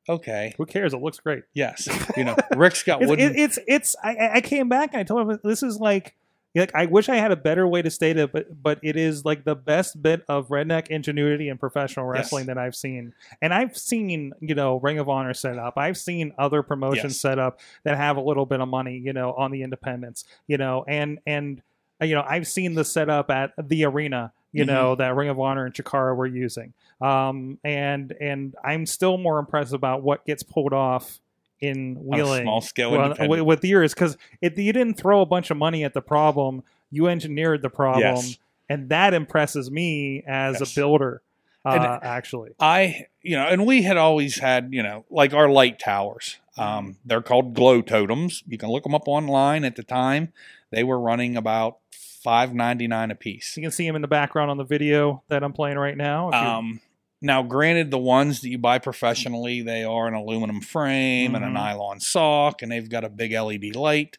[0.10, 0.54] Okay.
[0.58, 0.94] Who cares?
[0.94, 1.44] It looks great.
[1.54, 1.90] Yes.
[2.16, 3.32] You know, Rick's got It's, wooden.
[3.36, 3.96] it- it's it's.
[4.02, 6.16] I- I, I came back and I told him this is like.
[6.56, 9.24] Like I wish I had a better way to state it, but but it is
[9.26, 12.32] like the best bit of redneck ingenuity in professional Yes.
[12.32, 13.14] wrestling that I've seen.
[13.42, 15.76] And I've seen, you know, Ring of Honor set up.
[15.78, 17.22] I've seen other promotions Yes.
[17.22, 20.58] set up that have a little bit of money, you know, on the independents, you
[20.58, 21.62] know, and and
[22.02, 24.66] you know, I've seen the setup at the arena, you Mhm.
[24.66, 26.74] know, that Ring of Honor and Chikara were using.
[27.02, 31.20] Um and and I'm still more impressed about what gets pulled off
[31.60, 35.84] in wheeling small scale well, with, yours because you didn't throw a bunch of money
[35.84, 38.38] at the problem you engineered the problem Yes.
[38.70, 40.72] and that impresses me as Yes.
[40.72, 41.22] a builder
[41.66, 45.80] uh, actually I, you know, and we had always had, you know, like our light
[45.80, 46.38] towers.
[46.58, 48.42] Um, they're called glow totems.
[48.48, 49.66] You can look them up online.
[49.66, 50.32] At the time,
[50.72, 53.58] they were running about five ninety nine a piece.
[53.58, 56.32] you can see him in the background on the video that i'm playing right now
[56.32, 56.82] Um,
[57.22, 61.48] now, granted, the ones that you buy professionally, they are an aluminum frame and a
[61.48, 61.54] Mhm.
[61.54, 64.18] nylon sock, and they've got a big LED light.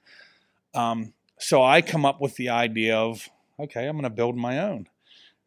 [0.75, 4.59] Um, so I come up with the idea of, okay, I'm going to build my
[4.59, 4.89] own,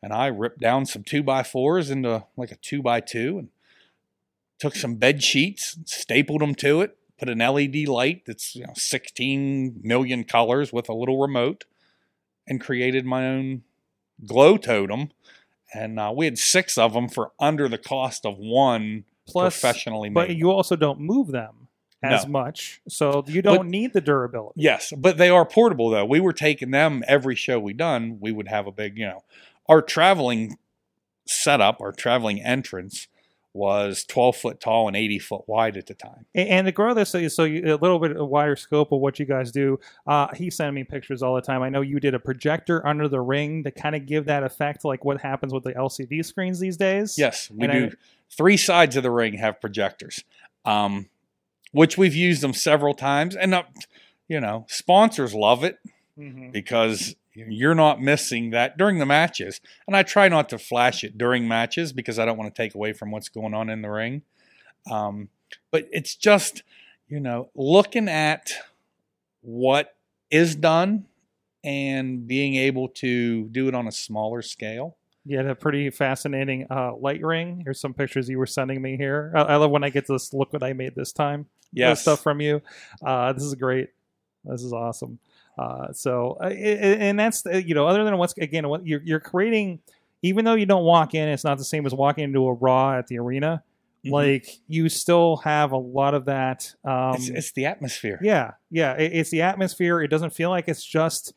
[0.01, 3.49] and I ripped down some two by fours into like a two by two, and
[4.57, 8.73] took some bed sheets, stapled them to it, put an LED light that's you know
[8.75, 11.65] 16 million colors with a little remote,
[12.47, 13.63] and created my own
[14.25, 15.11] glow totem
[15.73, 20.09] and uh, we had six of them for under the cost of one plus professionally
[20.09, 21.67] but you also don't move them
[22.03, 22.31] as No.
[22.31, 24.59] much, so you don't But- need the durability.
[24.59, 26.03] Yes, but they are portable though.
[26.05, 28.17] We were taking them every show we done.
[28.19, 29.23] We would have a big, you know,
[29.69, 30.57] our traveling
[31.27, 33.07] setup, our traveling entrance
[33.53, 36.25] was 12 foot tall and 80 foot wide at the time.
[36.33, 39.25] And to grow this, so you, a little bit of wider scope of what you
[39.25, 39.79] guys do.
[40.07, 41.61] Uh, he sent me pictures all the time.
[41.61, 44.85] I know you did a projector under the ring to kind of give that effect,
[44.85, 47.17] like what happens with the LCD screens these days.
[47.17, 47.91] Yes, we And I- do.
[48.29, 50.23] Three sides of the ring have projectors,
[50.63, 51.09] um,
[51.73, 53.63] which we've used them several times, and uh,
[54.29, 55.77] you know, sponsors love it
[56.17, 56.53] Mhm.
[56.53, 59.61] because you're not missing that during the matches.
[59.87, 62.75] And I try not to flash it during matches because I don't want to take
[62.75, 64.23] away from what's going on in the ring.
[64.89, 65.29] Um,
[65.71, 66.63] but it's just,
[67.07, 68.51] you know, looking at
[69.41, 69.95] what
[70.29, 71.05] is done
[71.63, 74.97] and being able to do it on a smaller scale.
[75.25, 77.61] You had a pretty fascinating uh, light ring.
[77.63, 79.31] Here's some pictures you were sending me here.
[79.35, 80.33] I, I love when I get this.
[80.33, 81.45] Look what I made this time.
[81.71, 82.61] Yeah, stuff from you.
[83.05, 83.89] Uh, this is great.
[84.43, 85.19] This is awesome.
[85.61, 89.19] Uh, so, uh, and that's uh, you know, other than what's again, what you're you're
[89.19, 89.79] creating,
[90.21, 92.97] even though you don't walk in, it's not the same as walking into a Raw
[92.97, 93.63] at the arena.
[94.05, 94.11] Mhm.
[94.11, 96.73] Like you still have a lot of that.
[96.83, 98.19] Um, it's, it's the atmosphere.
[98.23, 98.93] yeah, yeah.
[98.93, 100.01] It, it's the atmosphere.
[100.01, 101.33] It doesn't feel like it's just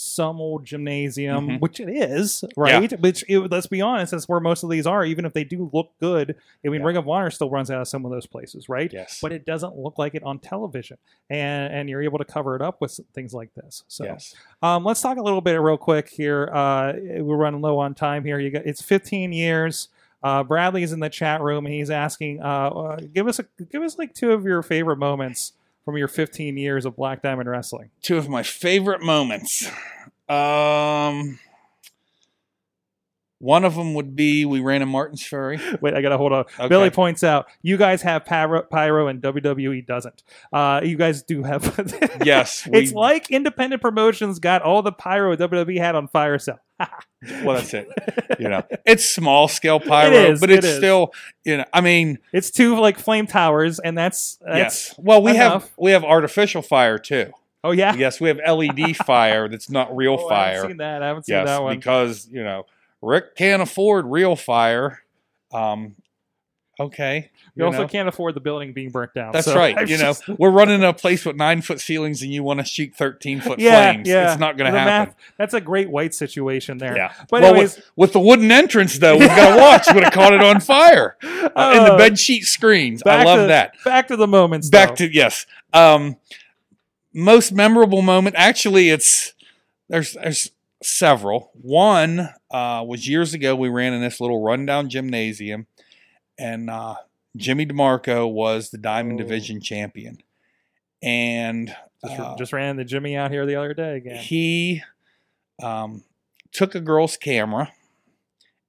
[0.00, 1.60] some old gymnasium, Mhm.
[1.60, 2.92] which it is, right?
[3.00, 5.04] Which it, let's be honest, that's where most of these are.
[5.04, 6.86] Even if they do look good, I mean, Yeah.
[6.86, 8.92] Ring of Honor still runs out of some of those places, right?
[8.92, 9.18] Yes.
[9.20, 12.62] But it doesn't look like it on television, and and you're able to cover it
[12.62, 13.82] up with things like this.
[13.88, 14.36] So, yes.
[14.62, 16.48] um, let's talk a little bit real quick here.
[16.52, 18.38] Uh, we're running low on time here.
[18.38, 19.88] You got it's 15 years.
[20.22, 23.82] Uh, Bradley's in the chat room and he's asking, uh, uh, give us a give
[23.82, 25.52] us like two of your favorite moments
[25.88, 27.88] from your 15 years of Black Diamond Wrestling.
[28.02, 29.66] Two of my favorite moments.
[30.28, 31.38] Um,
[33.40, 35.60] one of them would be we ran in Martin's Ferry.
[35.80, 36.40] Wait, I gotta hold on.
[36.58, 36.68] Okay.
[36.68, 40.22] Billy points out you guys have pyro, pyro and WWE doesn't.
[40.52, 41.64] Uh, you guys do have.
[42.24, 46.58] Yes, it's like independent promotions got all the pyro WWE had on Fire Cell.
[47.44, 47.88] Well, that's it.
[48.38, 51.12] You know, it's small scale pyro, It is, but it it's still,
[51.44, 54.94] you know, I mean, It's two like flame towers, and that's, that's yes.
[54.98, 55.64] Well, we enough.
[55.64, 57.32] have we have artificial fire too.
[57.64, 60.68] Oh yeah, Yes, we have LED fire that's not real Oh, I haven't fire.
[60.68, 61.02] seen that.
[61.02, 61.76] I haven't seen that one.
[61.78, 62.66] because you know
[63.02, 65.02] Rick can't afford real fire.
[65.52, 65.96] Um,
[66.80, 67.88] okay, You, also know.
[67.88, 69.32] can't afford the building being burnt down.
[69.32, 69.76] That's so right.
[69.76, 72.64] I You know, we're running a place with nine foot ceilings, and you want to
[72.66, 74.08] shoot thirteen foot yeah, flames.
[74.08, 74.30] yeah.
[74.32, 75.08] It's not going to happen.
[75.14, 76.96] math- that's a great white situation there.
[76.96, 77.12] Yeah.
[77.30, 79.86] But well, anyways, with, with the wooden entrance though, we've got to watch.
[79.94, 83.02] Would have caught it on fire uh, in the uh, bed sheet screens.
[83.06, 83.72] I love to- that.
[83.84, 84.68] Back to the moments.
[84.68, 85.06] Back though.
[85.06, 85.46] to yes.
[85.72, 86.16] Um,
[87.14, 88.36] most memorable moment.
[88.38, 89.34] Actually, it's
[89.88, 90.50] there's there's
[90.82, 91.50] several.
[91.60, 93.54] One uh, was years ago.
[93.56, 95.66] We ran in this little rundown gymnasium,
[96.38, 96.96] and uh,
[97.36, 99.24] Jimmy DeMarco was the Diamond Oh.
[99.24, 100.18] Division champion,
[101.02, 104.16] and just, uh, just ran the Jimmy out here the other day again.
[104.22, 104.82] he
[105.62, 106.04] um,
[106.52, 107.72] took a girl's camera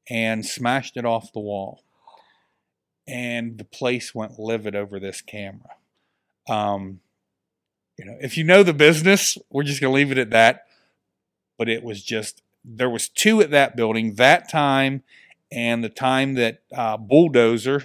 [0.09, 1.83] and smashed it off the wall.
[3.07, 5.71] And the place went livid over this camera.
[6.47, 6.99] Um,
[7.97, 10.65] you know, if you know the business, we're just going to leave it at that.
[11.59, 15.03] But it was just there was two at that building that time,
[15.51, 17.83] and the time that uh, Bulldozer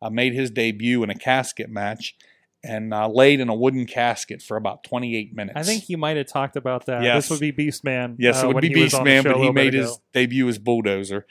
[0.00, 2.14] uh, made his debut in a casket match
[2.62, 5.56] and uh, laid in a wooden casket for about 28 minutes.
[5.56, 7.02] I think you might have talked about that.
[7.02, 7.28] Yes.
[7.28, 8.16] This would be Beastman.
[8.18, 10.02] Yes, uh, it would be Beastman, but he made his ago.
[10.12, 11.26] debut as Bulldozer.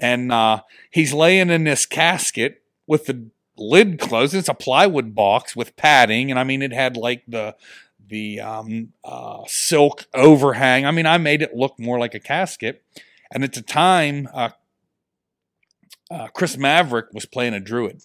[0.00, 4.34] And uh, he's laying in this casket with the lid closed.
[4.34, 6.30] It's a plywood box with padding.
[6.30, 7.56] And I mean, it had like the
[8.08, 10.86] the um, uh, silk overhang.
[10.86, 12.82] I mean, I made it look more like a casket.
[13.30, 14.50] And at the time, uh,
[16.10, 18.02] uh, Chris Maverick was playing a druid.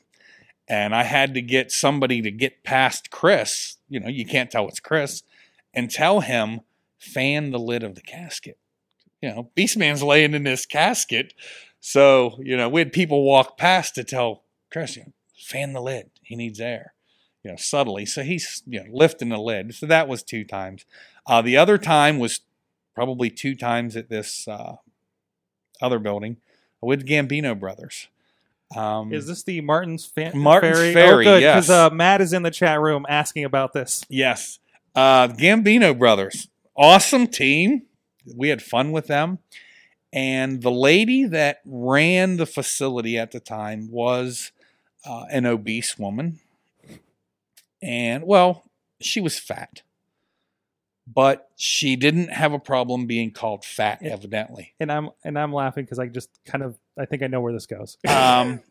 [0.68, 3.78] And I had to get somebody to get past Chris.
[3.90, 5.24] You know, you can't tell it's Chris.
[5.74, 6.62] And tell him,
[7.00, 8.58] fan the lid of the casket
[9.24, 11.34] you know, Beastman's laying in this casket.
[11.80, 15.00] So, you know, we had people walk past to tell Chris,
[15.38, 16.10] fan the lid.
[16.22, 16.93] He needs air,
[17.44, 18.06] you know, subtly.
[18.06, 19.76] So he's, you know, lifting the lid.
[19.76, 20.86] So that was two times.
[21.28, 22.42] Uh, the other time was
[22.96, 24.76] probably two times at this uh,
[25.82, 26.38] other building
[26.82, 28.08] with Gambino Brothers.
[28.76, 30.94] Um, Is this the Martin's, fa- Martin's Ferry?
[30.94, 31.70] Ferry, Oh, good, yes.
[31.70, 34.04] uh, Matt is in the chat room asking about this.
[34.10, 34.60] Yes.
[34.96, 36.48] Uh, Gambino brothers.
[36.76, 37.84] Awesome team.
[38.36, 39.40] We had fun with them.
[40.12, 44.52] And the lady that ran the facility at the time was
[45.06, 46.40] uh, an obese woman.
[47.84, 48.64] And, well,
[49.02, 49.82] she was fat.
[51.06, 54.14] But she didn't have a problem being called fat, Yeah.
[54.14, 54.74] evidently.
[54.80, 57.52] And I'm and I'm laughing because I just kind of I think I know where
[57.54, 57.98] this goes.
[58.08, 58.62] Um,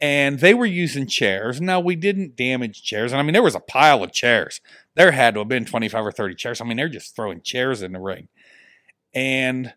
[0.00, 1.60] and they were using chairs.
[1.60, 4.60] Now we didn't damage chairs, and I mean there was a pile of chairs.
[4.96, 6.60] There had to have been twenty five or thirty chairs.
[6.62, 8.28] I mean they're just throwing chairs in the ring,
[9.14, 9.74] and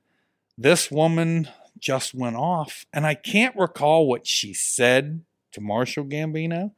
[0.57, 6.71] this woman just went off, and I can't recall what she said to Marshall Gambino,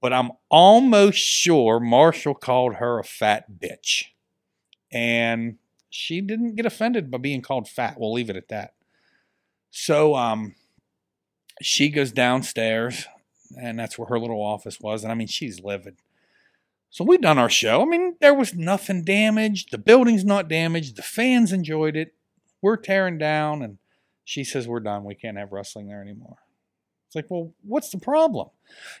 [0.00, 4.06] but I'm almost sure Marshall called her a fat bitch,
[4.92, 5.58] and
[5.90, 7.98] she didn't get offended by being called fat.
[7.98, 8.74] We'll leave it at that.
[9.70, 10.54] So, um,
[11.62, 13.06] she goes downstairs,
[13.58, 15.02] and that's where her little office was.
[15.02, 15.96] And I mean, she's livid.
[16.90, 17.82] So we've done our show.
[17.82, 19.70] I mean, there was nothing damaged.
[19.70, 20.96] The building's not damaged.
[20.96, 22.14] The fans enjoyed it.
[22.62, 23.78] We're tearing down, and
[24.24, 25.04] she says we're done.
[25.04, 26.38] We can't have wrestling there anymore.
[27.10, 28.50] It's like, well, what's the problem?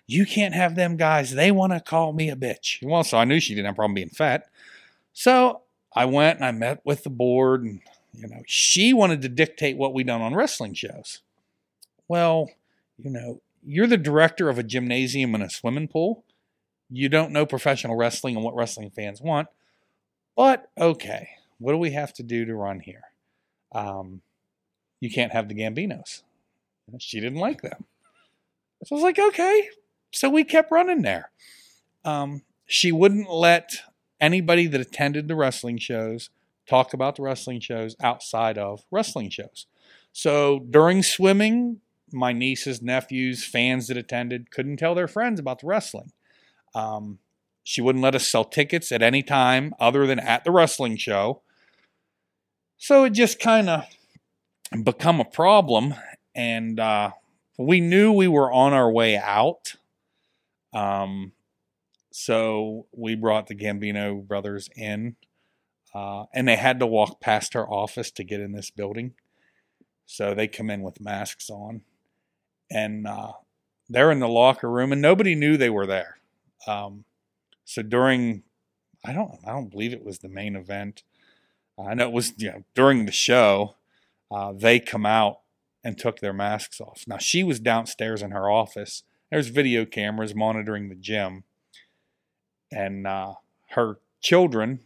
[0.08, 1.30] You can't have them guys.
[1.30, 2.82] They want to call me a bitch.
[2.82, 4.48] Well, so I knew she didn't have a problem being fat.
[5.12, 5.60] So
[5.94, 7.80] I went and I met with the board, and
[8.12, 11.20] you know, she wanted to dictate what we done on wrestling shows.
[12.08, 12.50] Well,
[12.98, 16.24] you know, you're the director of a gymnasium and a swimming pool.
[16.90, 19.46] You don't know professional wrestling and what wrestling fans want.
[20.34, 21.28] But okay,
[21.60, 23.04] what do we have to do to run here?
[23.70, 24.22] Um,
[24.98, 26.22] you can't have the Gambinos.
[26.98, 27.84] She didn't like them.
[28.84, 29.68] So I was like, okay.
[30.12, 31.30] So we kept running there.
[32.04, 33.70] Um, she wouldn't let
[34.20, 36.30] anybody that attended the wrestling shows
[36.68, 39.66] talk about the wrestling shows outside of wrestling shows.
[40.12, 41.80] So during swimming,
[42.12, 46.12] my nieces, nephews, fans that attended couldn't tell their friends about the wrestling.
[46.74, 47.18] Um,
[47.62, 51.42] she wouldn't let us sell tickets at any time other than at the wrestling show.
[52.78, 53.84] So it just kind of
[54.84, 55.94] become a problem,
[56.34, 57.10] and uh,
[57.58, 59.74] we knew we were on our way out.
[60.72, 61.32] Um,
[62.10, 65.16] so we brought the Gambino brothers in,
[65.94, 69.14] uh, and they had to walk past our office to get in this building.
[70.06, 71.82] So they come in with masks on,
[72.70, 73.32] and uh,
[73.88, 76.18] they're in the locker room, and nobody knew they were there.
[76.66, 77.04] Um,
[77.64, 78.42] so during,
[79.04, 81.04] I don't, I don't believe it was the main event.
[81.78, 83.76] I know it was you know during the show.
[84.30, 85.39] Uh, they come out
[85.82, 87.04] and took their masks off.
[87.06, 89.02] Now she was downstairs in her office.
[89.30, 91.44] There's video cameras monitoring the gym,
[92.72, 93.34] and uh,
[93.70, 94.80] her children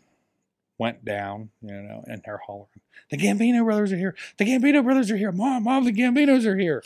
[0.79, 2.81] went down, you know, and they're hollering,
[3.11, 4.15] "The Gambino brothers are here!
[4.39, 5.33] The Gambino brothers are here!
[5.33, 6.83] Mom, mom, the Gambinos are here!"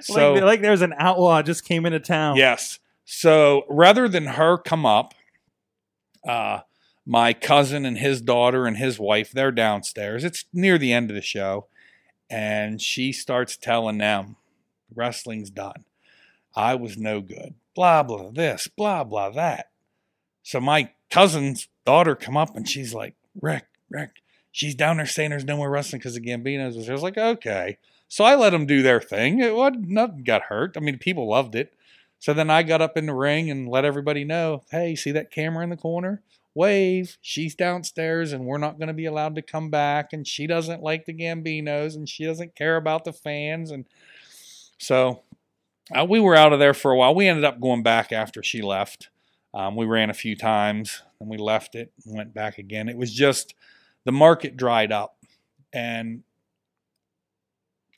[0.00, 2.36] So like, like there's an outlaw just came into town.
[2.36, 2.78] Yes.
[3.04, 5.14] So rather than her come up,
[6.26, 6.60] uh,
[7.04, 10.24] my cousin and his daughter and his wife, they're downstairs.
[10.24, 11.68] It's near the end of the show.
[12.28, 14.36] And she starts telling them,
[14.94, 15.84] wrestling's done.
[16.54, 17.54] I was no good.
[17.74, 19.70] Blah, blah, this, blah, blah, that.
[20.42, 25.30] So my cousin's daughter come up and she's like, Rick, Rick, she's down there saying
[25.30, 26.94] there's no more wrestling because the Gambinos was there.
[26.94, 27.78] I was like, okay.
[28.08, 29.40] So I let them do their thing.
[29.40, 30.76] It wasn't, nothing got hurt.
[30.76, 31.74] I mean, people loved it.
[32.18, 35.30] So then I got up in the ring and let everybody know, hey, see that
[35.30, 36.22] camera in the corner?
[36.56, 37.18] Wave.
[37.20, 40.12] She's downstairs and we're not going to be allowed to come back.
[40.12, 43.70] And she doesn't like the Gambinos and she doesn't care about the fans.
[43.70, 43.84] And
[44.78, 45.22] so
[45.96, 47.14] uh, we were out of there for a while.
[47.14, 49.10] We ended up going back after she left.
[49.54, 52.88] Um, we ran a few times and we left it and went back again.
[52.88, 53.54] It was just
[54.04, 55.18] the market dried up.
[55.72, 56.22] And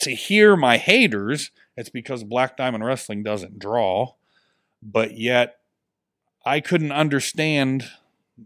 [0.01, 4.15] to hear my haters, it's because Black Diamond Wrestling doesn't draw,
[4.83, 5.59] but yet
[6.45, 7.89] I couldn't understand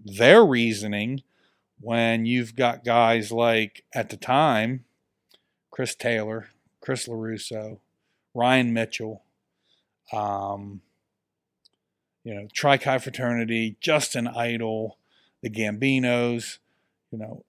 [0.05, 1.22] their reasoning
[1.80, 4.84] when you've got guys like at the time
[5.70, 7.78] Chris Taylor, Chris LaRusso,
[8.34, 9.22] Ryan Mitchell,
[10.12, 10.80] um,
[12.24, 14.99] you know, Tri Chi Fraternity, Justin Idol,
[15.43, 16.59] the Gambinos,
[17.11, 17.45] you know,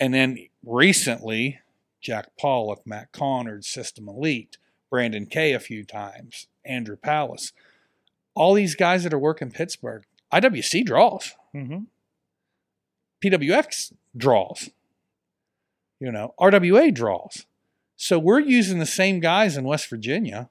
[0.00, 1.60] and then recently
[2.00, 4.58] Jack Pollock, Matt Connard, System Elite,
[4.90, 7.52] Brandon Kay a few times, Andrew Palace.
[8.34, 11.78] All these guys that are working Pittsburgh, IWC draws, Mm-hmm.
[13.24, 14.70] PWX draws,
[16.00, 17.46] you know, RWA draws.
[17.96, 20.50] So we're using the same guys in West Virginia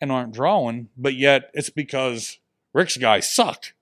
[0.00, 2.38] and aren't drawing, but yet it's because
[2.74, 3.72] Rick's guys suck.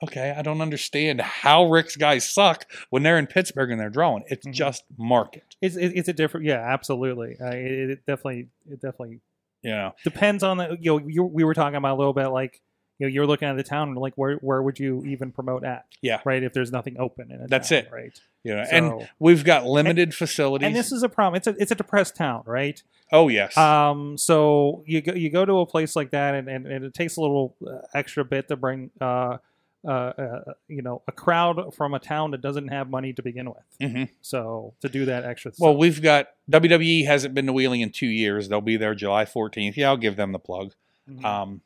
[0.00, 4.22] Okay, I don't understand how Rick's guys suck when they're in Pittsburgh and they're drawing.
[4.28, 4.52] It's Mhm.
[4.52, 6.46] just market, It's it, it's a different.
[6.46, 7.36] Yeah, absolutely.
[7.40, 9.20] Uh, it, it definitely it definitely
[9.62, 10.76] yeah, depends on the.
[10.80, 12.60] You know, you, we were talking about a little bit like
[12.98, 15.64] you know you're looking at the town and like where where would you even promote
[15.64, 15.86] at?
[16.02, 16.20] Yeah.
[16.24, 16.42] right.
[16.42, 17.50] If there's nothing open in it.
[17.50, 17.88] That's town, it.
[17.92, 18.20] right?
[18.44, 20.66] You know, So- and we've got limited facilities.
[20.66, 21.36] And this is a problem.
[21.38, 22.82] It's a it's a depressed town, right?
[23.10, 26.66] oh yes, Um, so you go you go to a place like that, and, and,
[26.66, 29.38] and it takes a little uh, extra bit to bring uh,
[29.86, 33.46] uh, uh, you know a crowd from a town that doesn't have money to begin
[33.48, 33.90] with.
[33.92, 35.80] hmm So to do that extra, Well, stuff.
[35.80, 38.48] we've got WWE hasn't been to Wheeling in two years.
[38.48, 39.76] They'll be there July 14th.
[39.76, 40.74] Yeah, I'll give them the plug.
[41.10, 41.24] Mhm.
[41.24, 41.60] Um,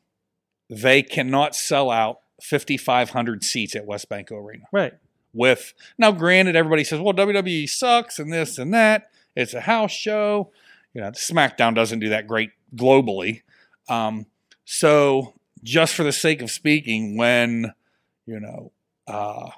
[0.81, 4.65] they cannot sell out 5,500 seats at WesBanco Arena.
[4.71, 4.93] right?
[5.33, 9.91] With now, granted, everybody says, "Well, WWE sucks and this and that." It's a house
[9.91, 10.51] show.
[10.93, 13.41] You know, SmackDown doesn't do that great globally.
[13.89, 14.27] Um,
[14.63, 17.73] so, just for the sake of speaking, when
[18.27, 18.71] you know
[19.07, 19.49] uh,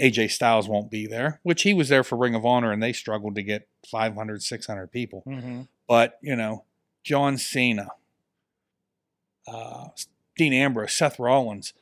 [0.00, 2.92] AJ Styles won't be there, which he was there for Ring of Honor and they
[2.92, 5.22] struggled to get 500, 600 people.
[5.24, 6.64] hmm But, you know,
[7.04, 7.88] John Cena,
[9.46, 9.88] uh,
[10.36, 11.72] Dean Ambrose, Seth Rollins,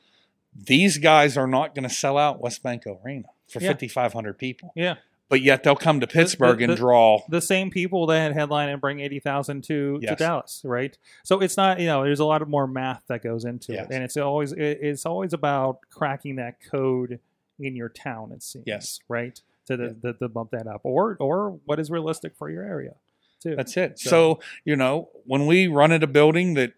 [0.55, 3.69] these guys are not going to sell out WesBanco Arena for Yeah.
[3.69, 4.71] 5,500 people.
[4.75, 4.95] Yeah,
[5.29, 7.21] But yet they'll come to Pittsburgh the- and draw.
[7.29, 10.95] the same people that headline and bring eighty thousand to to Dallas, right?
[11.23, 13.87] So it's not you know there's a lot of more math that goes into Yes.
[13.89, 17.19] it, and it's always it- it's always about cracking that code
[17.59, 18.31] in your town.
[18.31, 18.99] It seems, Yes.
[19.07, 19.39] right?
[19.67, 19.89] To the, Yeah.
[20.01, 22.95] the, the bump that up, or or what is realistic for your area,
[23.39, 23.55] too.
[23.55, 23.97] That's it.
[23.97, 26.73] So- So, you know, when we run at a building that,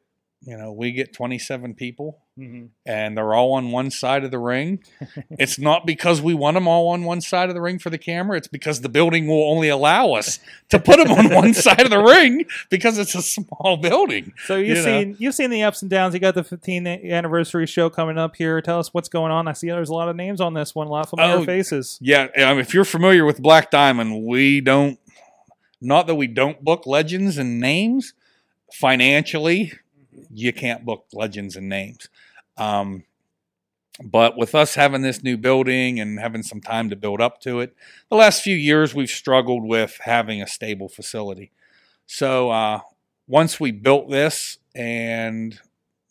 [0.47, 2.67] you know, we get 27 people Mhm.
[2.85, 4.83] and they're all on one side of the ring,
[5.39, 7.97] it's not because we want them all on one side of the ring for the
[7.97, 8.35] camera.
[8.37, 10.39] It's because the building will only allow us
[10.69, 14.33] to put them on one side of the ring because it's a small building.
[14.45, 14.83] So you've you know.
[14.83, 16.13] seen you've seen the ups and downs.
[16.13, 18.61] You got the 15th anniversary show coming up here.
[18.61, 19.47] Tell us what's going on.
[19.47, 21.43] I see there's a lot of names on this one, a lot of familiar Oh,
[21.45, 21.97] faces.
[22.01, 24.99] Yeah, I mean, if you're familiar with Black Diamond, we don't,
[25.81, 28.13] not that we don't book legends and names,
[28.73, 29.71] financially,
[30.31, 32.09] you can't book legends and names.
[32.57, 33.03] Um,
[34.03, 37.61] but with us having this new building and having some time to build up to
[37.61, 37.75] it,
[38.09, 41.51] the last few years we've struggled with having a stable facility.
[42.05, 42.81] So uh,
[43.27, 45.57] once we built this and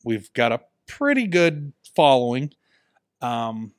[0.02, 2.52] we've got a pretty good following,
[3.20, 3.72] um,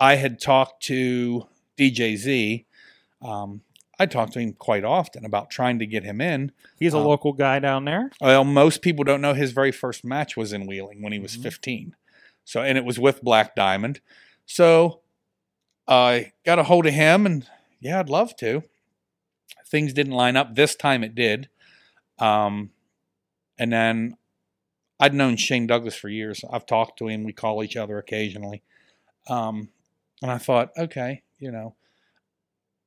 [0.00, 1.46] I had talked to
[1.78, 2.64] DJZ.
[3.22, 3.62] Um,
[3.98, 6.52] I talked to him quite often about trying to get him in.
[6.78, 8.10] He's a Uh, local guy down there.
[8.20, 11.36] Well, most people don't know his very first match was in Wheeling when he was
[11.36, 11.42] Mhm.
[11.42, 11.96] 15.
[12.44, 14.00] So, and it was with Black Diamond.
[14.46, 15.00] So,
[15.86, 17.48] I got a hold of him, and
[17.80, 18.64] yeah, I'd love to.
[19.66, 20.54] Things didn't line up.
[20.54, 21.48] This time it did.
[22.18, 22.70] Um,
[23.58, 24.16] and then
[25.00, 26.44] I'd known Shane Douglas for years.
[26.50, 27.24] I've talked to him.
[27.24, 28.62] We call each other occasionally.
[29.28, 29.70] Um,
[30.22, 31.74] and I thought, okay, you know,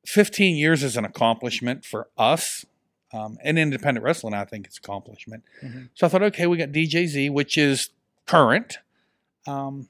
[0.07, 2.65] 15 years is an accomplishment for us.
[3.11, 5.43] Um, and independent wrestling, I think it's accomplishment.
[5.61, 5.89] Mhm.
[5.95, 7.89] So I thought, okay, we got DJZ, which is
[8.25, 8.77] current.
[9.45, 9.89] Um,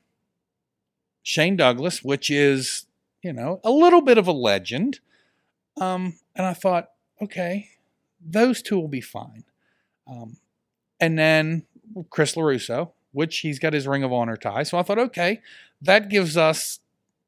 [1.21, 2.85] Shane Douglas, which is,
[3.21, 4.99] you know, a little bit of a legend.
[5.79, 6.91] Um, and I thought,
[7.21, 7.69] okay,
[8.19, 9.43] those two will be fine.
[10.07, 10.37] Um,
[10.99, 11.63] and then
[12.09, 14.63] Chris LaRusso, which he's got his Ring of Honor tie.
[14.63, 15.41] So I thought, okay,
[15.81, 16.79] that gives us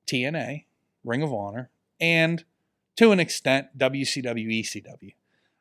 [0.07, 0.65] TNA,
[1.03, 1.69] Ring of Honor,
[1.99, 2.43] and
[2.97, 5.13] to an extent, WCW, ECW.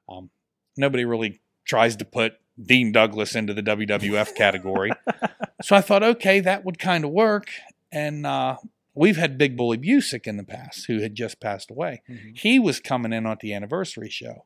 [0.08, 0.30] Um,
[0.76, 4.90] nobody really tries to put Dean Douglas into the WWF category.
[5.62, 7.50] so I thought, okay, that would kind of work.
[7.92, 8.56] And uh,
[8.94, 12.02] we've had Big Bully Busick in the past who had just passed away.
[12.34, 14.44] He was coming in on the anniversary show.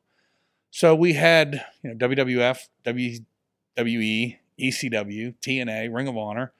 [0.69, 6.53] So we had, you know, WWF, WWE, ECW, TNA, Ring of Honor,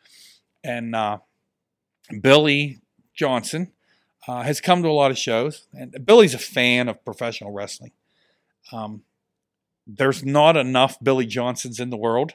[0.64, 1.18] and uh,
[2.22, 2.80] Billy
[3.16, 3.72] Johnson
[4.28, 5.68] uh, has come to a lot of shows.
[5.74, 7.92] And Billy's a fan of professional wrestling.
[8.72, 9.04] Um,
[9.86, 12.34] there's not enough Billy Johnsons in the world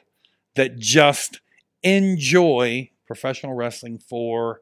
[0.55, 1.41] that just
[1.81, 4.61] enjoy professional wrestling for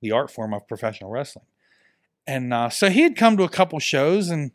[0.00, 1.44] the art form of professional wrestling.
[2.26, 4.50] And uh, so he had come to a couple shows and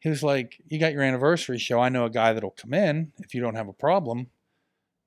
[0.00, 1.80] he was like, You got your anniversary show.
[1.80, 4.28] I know a guy that'll come in if you don't have a problem.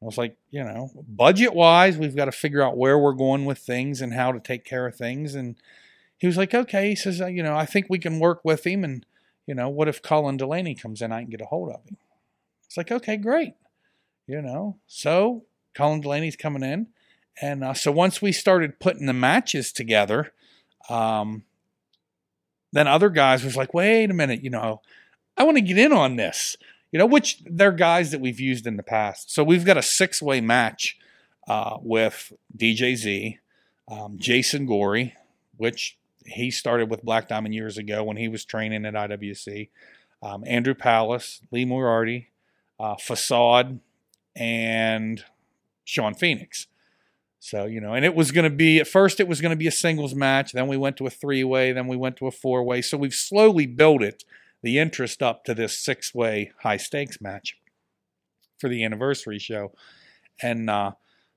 [0.01, 3.45] I was like, You know, budget wise, we've got to figure out where we're going
[3.45, 5.35] with things and how to take care of things.
[5.35, 5.55] And
[6.19, 6.89] he was like, Okay.
[6.89, 8.83] He says, You know, I think we can work with him.
[8.83, 9.05] And,
[9.47, 11.11] you know, what if Colin Delaney comes in?
[11.11, 11.97] I can get a hold of him.
[12.65, 13.55] It's like, Okay, great.
[14.27, 16.87] You know, so Colin Delaney's coming in.
[17.41, 20.33] And uh, so once we started putting the matches together,
[20.89, 21.43] um,
[22.71, 24.81] then other guys was like, wait a minute, you know,
[25.37, 26.57] I want to get in on this,
[26.91, 29.31] you know, which they're guys that we've used in the past.
[29.31, 30.97] So we've got a six way match
[31.47, 33.37] uh, with DJZ,
[33.87, 35.15] um, Jason Gorey,
[35.57, 35.97] which
[36.29, 39.69] he started with Black Diamond years ago when he was training at IWC,
[40.21, 42.29] um, Andrew Palace, Lee Moriarty,
[42.79, 43.79] uh, Facade,
[44.35, 45.23] and
[45.85, 46.67] Sean Phoenix.
[47.39, 49.55] So, you know, and it was going to be, at first, it was going to
[49.55, 50.51] be a singles match.
[50.51, 51.71] Then we went to a three way.
[51.71, 52.81] Then we went to a four way.
[52.81, 54.25] So we've slowly built it,
[54.61, 57.57] the interest up to this six way high stakes match
[58.59, 59.71] for the anniversary show.
[60.41, 60.91] And uh,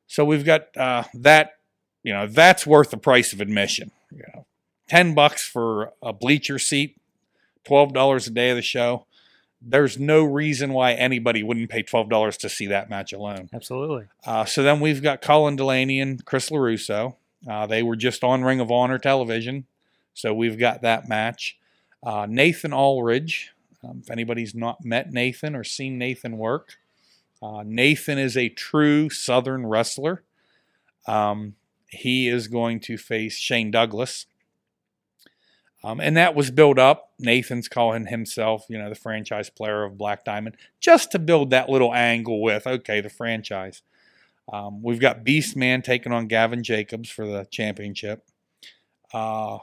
[0.09, 1.53] so we've got uh, that
[2.03, 3.91] you know, that's worth the price of admission.
[4.11, 4.47] You know,
[4.89, 7.01] ten bucks for a bleacher seat,
[7.65, 9.07] twelve dollars a day of the show.
[9.65, 13.49] There's no reason why anybody wouldn't pay twelve dollars to see that match alone.
[13.53, 14.07] Absolutely.
[14.27, 17.17] Uh, so then we've got Colin Delaney and Chris LaRusso.
[17.49, 19.67] Uh, they were just on Ring of Honor television.
[20.15, 21.59] So we've got that match.
[22.03, 23.49] Uh, Nathan Allridge.
[23.85, 26.77] Um, if anybody's not met Nathan or seen Nathan work,
[27.43, 30.23] uh, Nathan is a true Southern wrestler.
[31.07, 31.55] Um,
[31.89, 34.27] he is going to face Shane Douglas.
[35.85, 37.11] Um, and that was built up.
[37.19, 41.69] Nathan's calling himself, you know, the franchise player of Black Diamond, just to build that
[41.69, 43.83] little angle with, okay, the franchise.
[44.53, 48.25] Um, we've got Beastman taking on Gavin Jacobs for the championship.
[49.13, 49.59] Uh,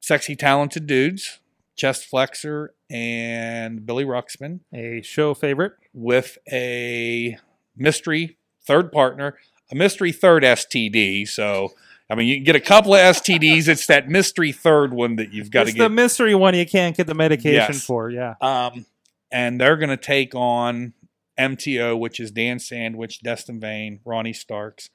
[0.00, 1.40] sexy, talented dudes,
[1.76, 5.72] Chest Flexor and Billy Ruxpin, A show favorite.
[5.92, 7.38] with a
[7.76, 9.38] mystery third partner,
[9.70, 11.26] a mystery third STD.
[11.26, 11.70] So,
[12.14, 13.66] I mean, you can get a couple of STDs.
[13.66, 15.82] It's that mystery third one that you've got It's to get.
[15.82, 17.84] the mystery one you can't get the medication Yes.
[17.84, 18.08] for.
[18.08, 18.34] Yeah.
[18.40, 18.86] Um,
[19.32, 20.92] and they're going to take on
[21.36, 24.90] MTO, which is Dan Sandwich, Destin Vane, Ronnie Starks,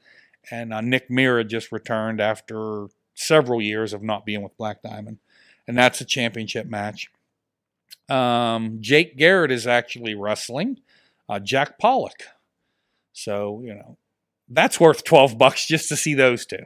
[0.49, 5.17] and uh, Nick Mira just returned after several years of not being with Black Diamond,
[5.67, 7.11] and that's a championship match.
[8.07, 10.79] Um, Jake Garrett is actually wrestling
[11.27, 12.23] uh, Jack Pollock,
[13.13, 13.97] so you know
[14.47, 16.63] that's worth twelve bucks just to see those two.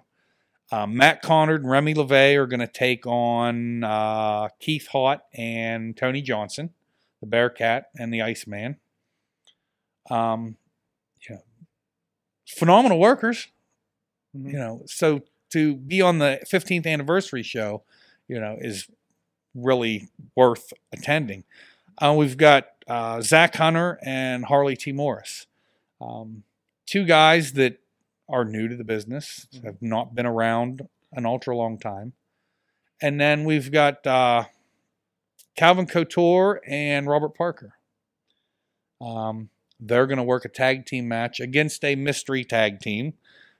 [0.73, 5.95] Uh, Matt Connard and Remy LeVay are going to take on uh, Keith Hott and
[5.95, 6.71] Tony Johnson,
[7.19, 8.77] the Bearcat and the Iceman.
[10.09, 10.57] Um,
[11.29, 11.41] you know,
[12.47, 13.49] phenomenal workers.
[14.35, 14.51] Mhm.
[14.51, 15.21] You know, so
[15.51, 17.83] to be on the 15th anniversary show,
[18.27, 18.87] you know, is
[19.53, 21.43] really worth attending.
[21.99, 24.91] Uh, we've got uh, Zach Hunter and Harley T.
[24.91, 25.45] Morris,
[26.01, 26.41] um,
[26.87, 27.79] two guys that
[28.29, 32.13] are new to the business, have not been around an ultra long time.
[33.01, 34.45] And then we've got uh,
[35.57, 37.73] Calvin Couture and Robert Parker.
[39.01, 39.49] Um,
[39.79, 43.13] they're going to work a tag team match against a mystery tag team.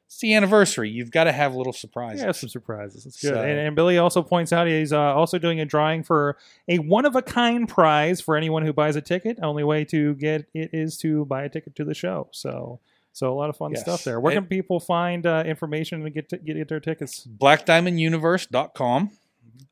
[0.06, 0.90] It's the anniversary.
[0.90, 2.24] You've got to have little surprises.
[2.24, 3.06] Yeah, some surprises.
[3.06, 3.34] It's good.
[3.34, 6.38] So- and, and Billy also points out he's uh, also doing a drawing for
[6.68, 9.40] a one of a kind prize for anyone who buys a ticket.
[9.42, 12.28] Only way to get it is to buy a ticket to the show.
[12.32, 12.80] So,
[13.14, 13.82] so a lot of fun Yes.
[13.82, 14.20] stuff there.
[14.20, 17.26] Where And- can people find uh, information to get to, get their tickets?
[17.28, 19.12] blackdiamonduniverse.com.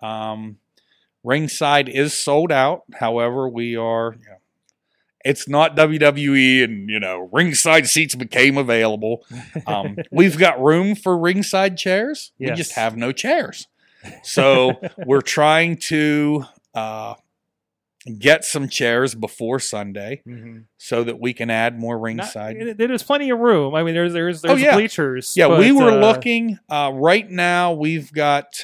[0.02, 0.58] Um,
[1.24, 2.84] ringside is sold out.
[2.96, 4.38] However, we are, you know,
[5.24, 9.24] it's not WWE and, you know, ringside seats became available.
[9.68, 12.32] Um, we've got room for ringside chairs.
[12.40, 13.68] We just have no chairs.
[14.24, 17.14] So we're trying to uh,
[18.18, 20.22] get some chairs before Sunday
[20.78, 22.78] so that we can add more Not- ringside.
[22.78, 23.76] there's plenty of room.
[23.76, 24.74] I mean, there's there's there's Oh, yeah.
[24.76, 25.36] bleachers.
[25.38, 26.58] Yeah, but, we were uh, looking.
[26.70, 28.64] Uh, right now, we've got,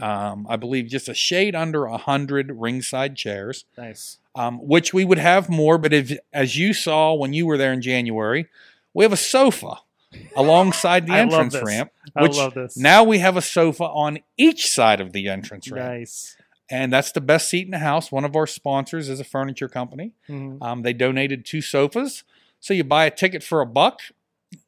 [0.00, 4.18] um, I believe, just a shade under a hundred ringside chairs, Nice.
[4.34, 5.78] um, which we would have more.
[5.78, 8.46] But if, as you saw when you were there in January,
[8.92, 9.76] we have a sofa
[10.36, 11.92] alongside the entrance ramp.
[12.16, 12.76] I Which love this.
[12.76, 16.36] Now we have a sofa on each side of the entrance ramp, nice.
[16.70, 18.10] And that's the best seat in the house.
[18.10, 20.12] One of our sponsors is a furniture company.
[20.28, 20.60] Mhm.
[20.62, 22.24] Um, they donated two sofas.
[22.60, 24.00] So you buy a ticket for a buck.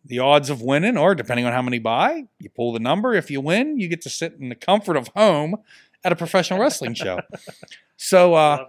[0.04, 3.14] The odds of winning, or depending on how many buy, you pull the number.
[3.14, 5.56] If you win, you get to sit in the comfort of home
[6.04, 7.20] at a professional wrestling show.
[8.00, 8.64] So uh,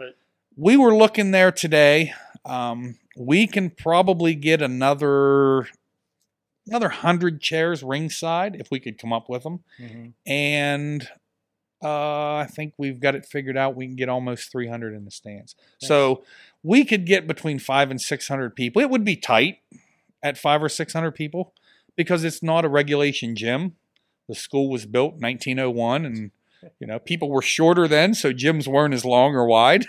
[0.57, 2.13] we were looking there today.
[2.45, 5.67] Um, we can probably get another
[6.67, 10.13] another hundred chairs ringside if we could come up with them, Mhm.
[10.25, 11.07] and
[11.83, 13.75] uh, I think we've got it figured out.
[13.75, 15.55] We can get almost 300 in the stands.
[15.79, 16.23] So
[16.61, 18.81] we could get between five and 600 people.
[18.81, 19.59] It would be tight
[20.21, 21.53] at five or 600 people
[21.95, 23.75] because it's not a regulation gym.
[24.27, 26.31] The school was built in 1901 and
[26.79, 29.85] you know, people were shorter then, so gyms weren't as long or wide.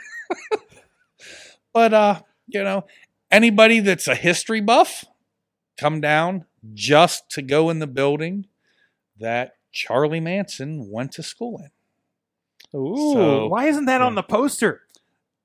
[1.73, 2.85] but uh, you know,
[3.31, 5.05] anybody that's a history buff,
[5.79, 8.47] come down just to go in the building
[9.19, 11.71] that Charlie Manson went to school in.
[12.75, 14.83] Ooh, So- why isn't that on the poster?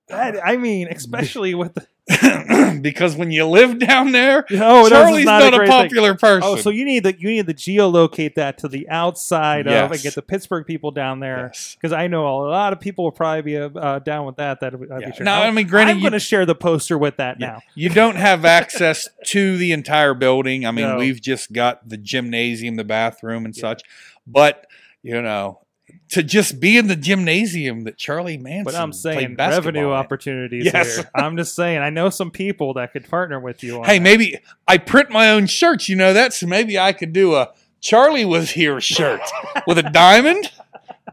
[0.08, 1.88] That, I mean, especially with the
[2.84, 5.82] because when you live down there, no, Charlie's not, not, a, a, great thing.
[5.82, 6.44] popular person.
[6.48, 9.92] Oh, so you need the you need to geolocate that to the outside of and
[9.94, 10.04] Yes.
[10.04, 11.76] get the Pittsburgh people down there Yes.
[11.82, 14.60] because I know a lot of people will probably be uh, down with that.
[14.60, 15.10] That Yeah.
[15.10, 15.24] be sure.
[15.26, 17.48] Now, I'm- mean, granted, I'm going to share the poster with that Yeah.
[17.54, 17.60] now.
[17.74, 20.68] You don't have access to the entire building.
[20.68, 20.98] I mean, No.
[20.98, 23.62] we've just got the gymnasium, the bathroom, and Yeah.
[23.62, 23.82] such.
[24.28, 24.68] But
[25.02, 25.62] you know,
[26.10, 28.64] to just be in the gymnasium that Charlie Manson.
[28.66, 29.94] But I'm saying revenue in.
[29.94, 30.96] opportunities Yes.
[30.98, 31.10] here.
[31.16, 31.80] I'm just saying.
[31.80, 33.80] I know some people that could partner with you.
[33.80, 34.04] On Hey, that.
[34.04, 35.90] maybe I print my own shirts.
[35.90, 39.22] You know that, so maybe I could do a Charlie was here shirt
[39.68, 40.52] with a diamond.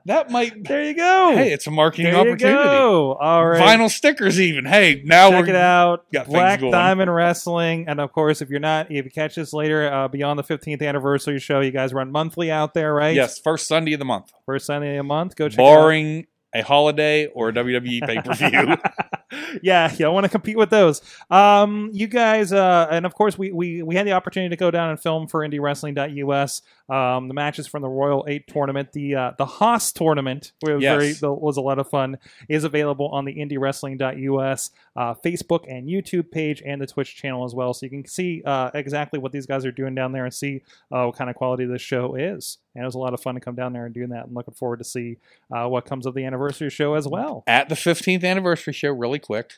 [0.07, 0.65] That might.
[0.65, 1.33] there you go.
[1.35, 2.65] Hey, it's a marketing there you opportunity.
[2.69, 3.15] go.
[3.15, 3.61] All right.
[3.79, 4.65] Vinyl stickers, even.
[4.65, 6.07] Hey, now Check it out.
[6.27, 6.61] Black.
[6.61, 7.87] Diamond Wrestling.
[7.89, 10.83] And of course, if you're not, if you catch this later, uh, beyond the 15th
[10.87, 13.15] anniversary show, you guys run monthly out there, right?
[13.15, 15.37] Yes, first Sunday of the month, First Sunday of the month.
[15.37, 15.65] Go check it out.
[15.65, 18.77] barring a holiday or a WWE pay per view.
[19.63, 21.01] yeah, you don't want to compete with those.
[21.31, 24.71] Um, you guys, uh, and of course, we, we we had the opportunity to go
[24.71, 26.63] down and film for IndieWrestling.us.
[26.89, 30.83] Um, the matches from the Royal Eight tournament, the uh, the Haas tournament, which was
[30.83, 30.99] Yes.
[30.99, 32.19] very that was a lot of fun,
[32.49, 37.55] is available on the IndieWrestling.us uh, Facebook and YouTube page and the Twitch channel as
[37.55, 40.35] well, so you can see uh, exactly what these guys are doing down there and
[40.35, 42.59] see uh, what kind of quality this show is.
[42.75, 44.35] And it was a lot of fun to come down there and doing that, and
[44.35, 45.19] looking forward to see
[45.51, 47.45] uh, what comes of the anniversary show as well.
[47.47, 49.55] At the 15th anniversary show, really quick,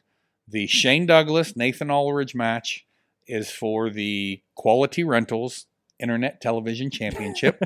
[0.49, 2.85] the Shane Douglas Nathan Ulrich match
[3.27, 5.67] is for the Quality Rentals
[5.99, 7.63] Internet Television Championship.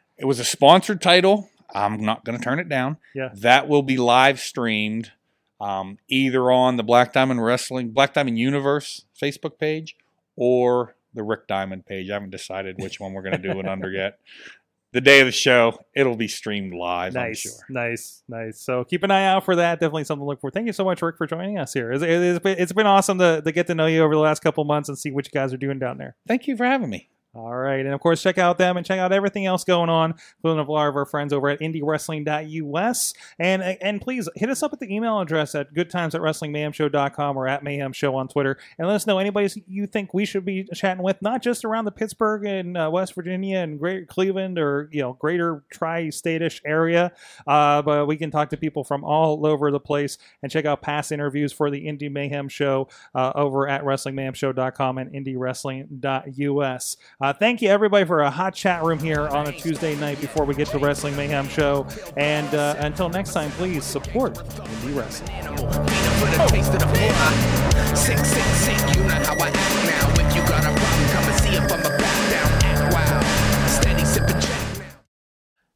[0.18, 1.50] it was a sponsored title.
[1.74, 2.98] I'm not going to turn it down.
[3.14, 3.30] Yeah.
[3.34, 5.12] That will be live streamed
[5.60, 9.96] um, either on the Black Diamond Wrestling, Black Diamond Universe Facebook page
[10.36, 12.10] or the Rick Diamond page.
[12.10, 14.18] I haven't decided which one we're going to do it under yet.
[14.92, 17.52] The day of the show, it'll be streamed live, I'm Nice, sure.
[17.68, 18.60] nice, nice.
[18.60, 19.78] So keep an eye out for that.
[19.78, 20.50] Definitely something to look for.
[20.50, 21.92] Thank you so much, Rick, for joining us here.
[21.92, 24.40] It's, it's been, it's been awesome to, to get to know you over the last
[24.42, 26.16] couple months and see what you guys are doing down there.
[26.26, 27.09] Thank you for having me.
[27.32, 27.78] All right.
[27.78, 30.68] And of course, check out them and check out everything else going on, including a
[30.68, 33.14] lot of our friends over at indiewrestling.us.
[33.38, 37.46] And and please hit us up at the email address at goodtimes at wrestlingmayhemshow.com or
[37.46, 38.58] at mayhem show on Twitter.
[38.78, 41.84] And let us know anybody you think we should be chatting with, not just around
[41.84, 46.42] the Pittsburgh and uh, West Virginia and Greater Cleveland or, you know, greater tri state
[46.42, 47.12] ish area.
[47.46, 50.82] Uh, but we can talk to people from all over the place and check out
[50.82, 56.96] past interviews for the Indie Mayhem Show uh, over at WrestlingMayhemShow.com and IndieWrestling.us.
[57.20, 60.46] Uh, thank you, everybody, for a hot chat room here on a Tuesday night before
[60.46, 61.86] we get to Wrestling Mayhem Show.
[62.16, 65.30] And uh, until next time, please support Indie Wrestling.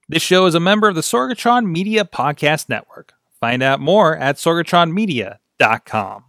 [0.09, 3.15] This show is a member of the Sorgatron Media Podcast Network.
[3.41, 6.25] Find out more at sorgatronmedia.com.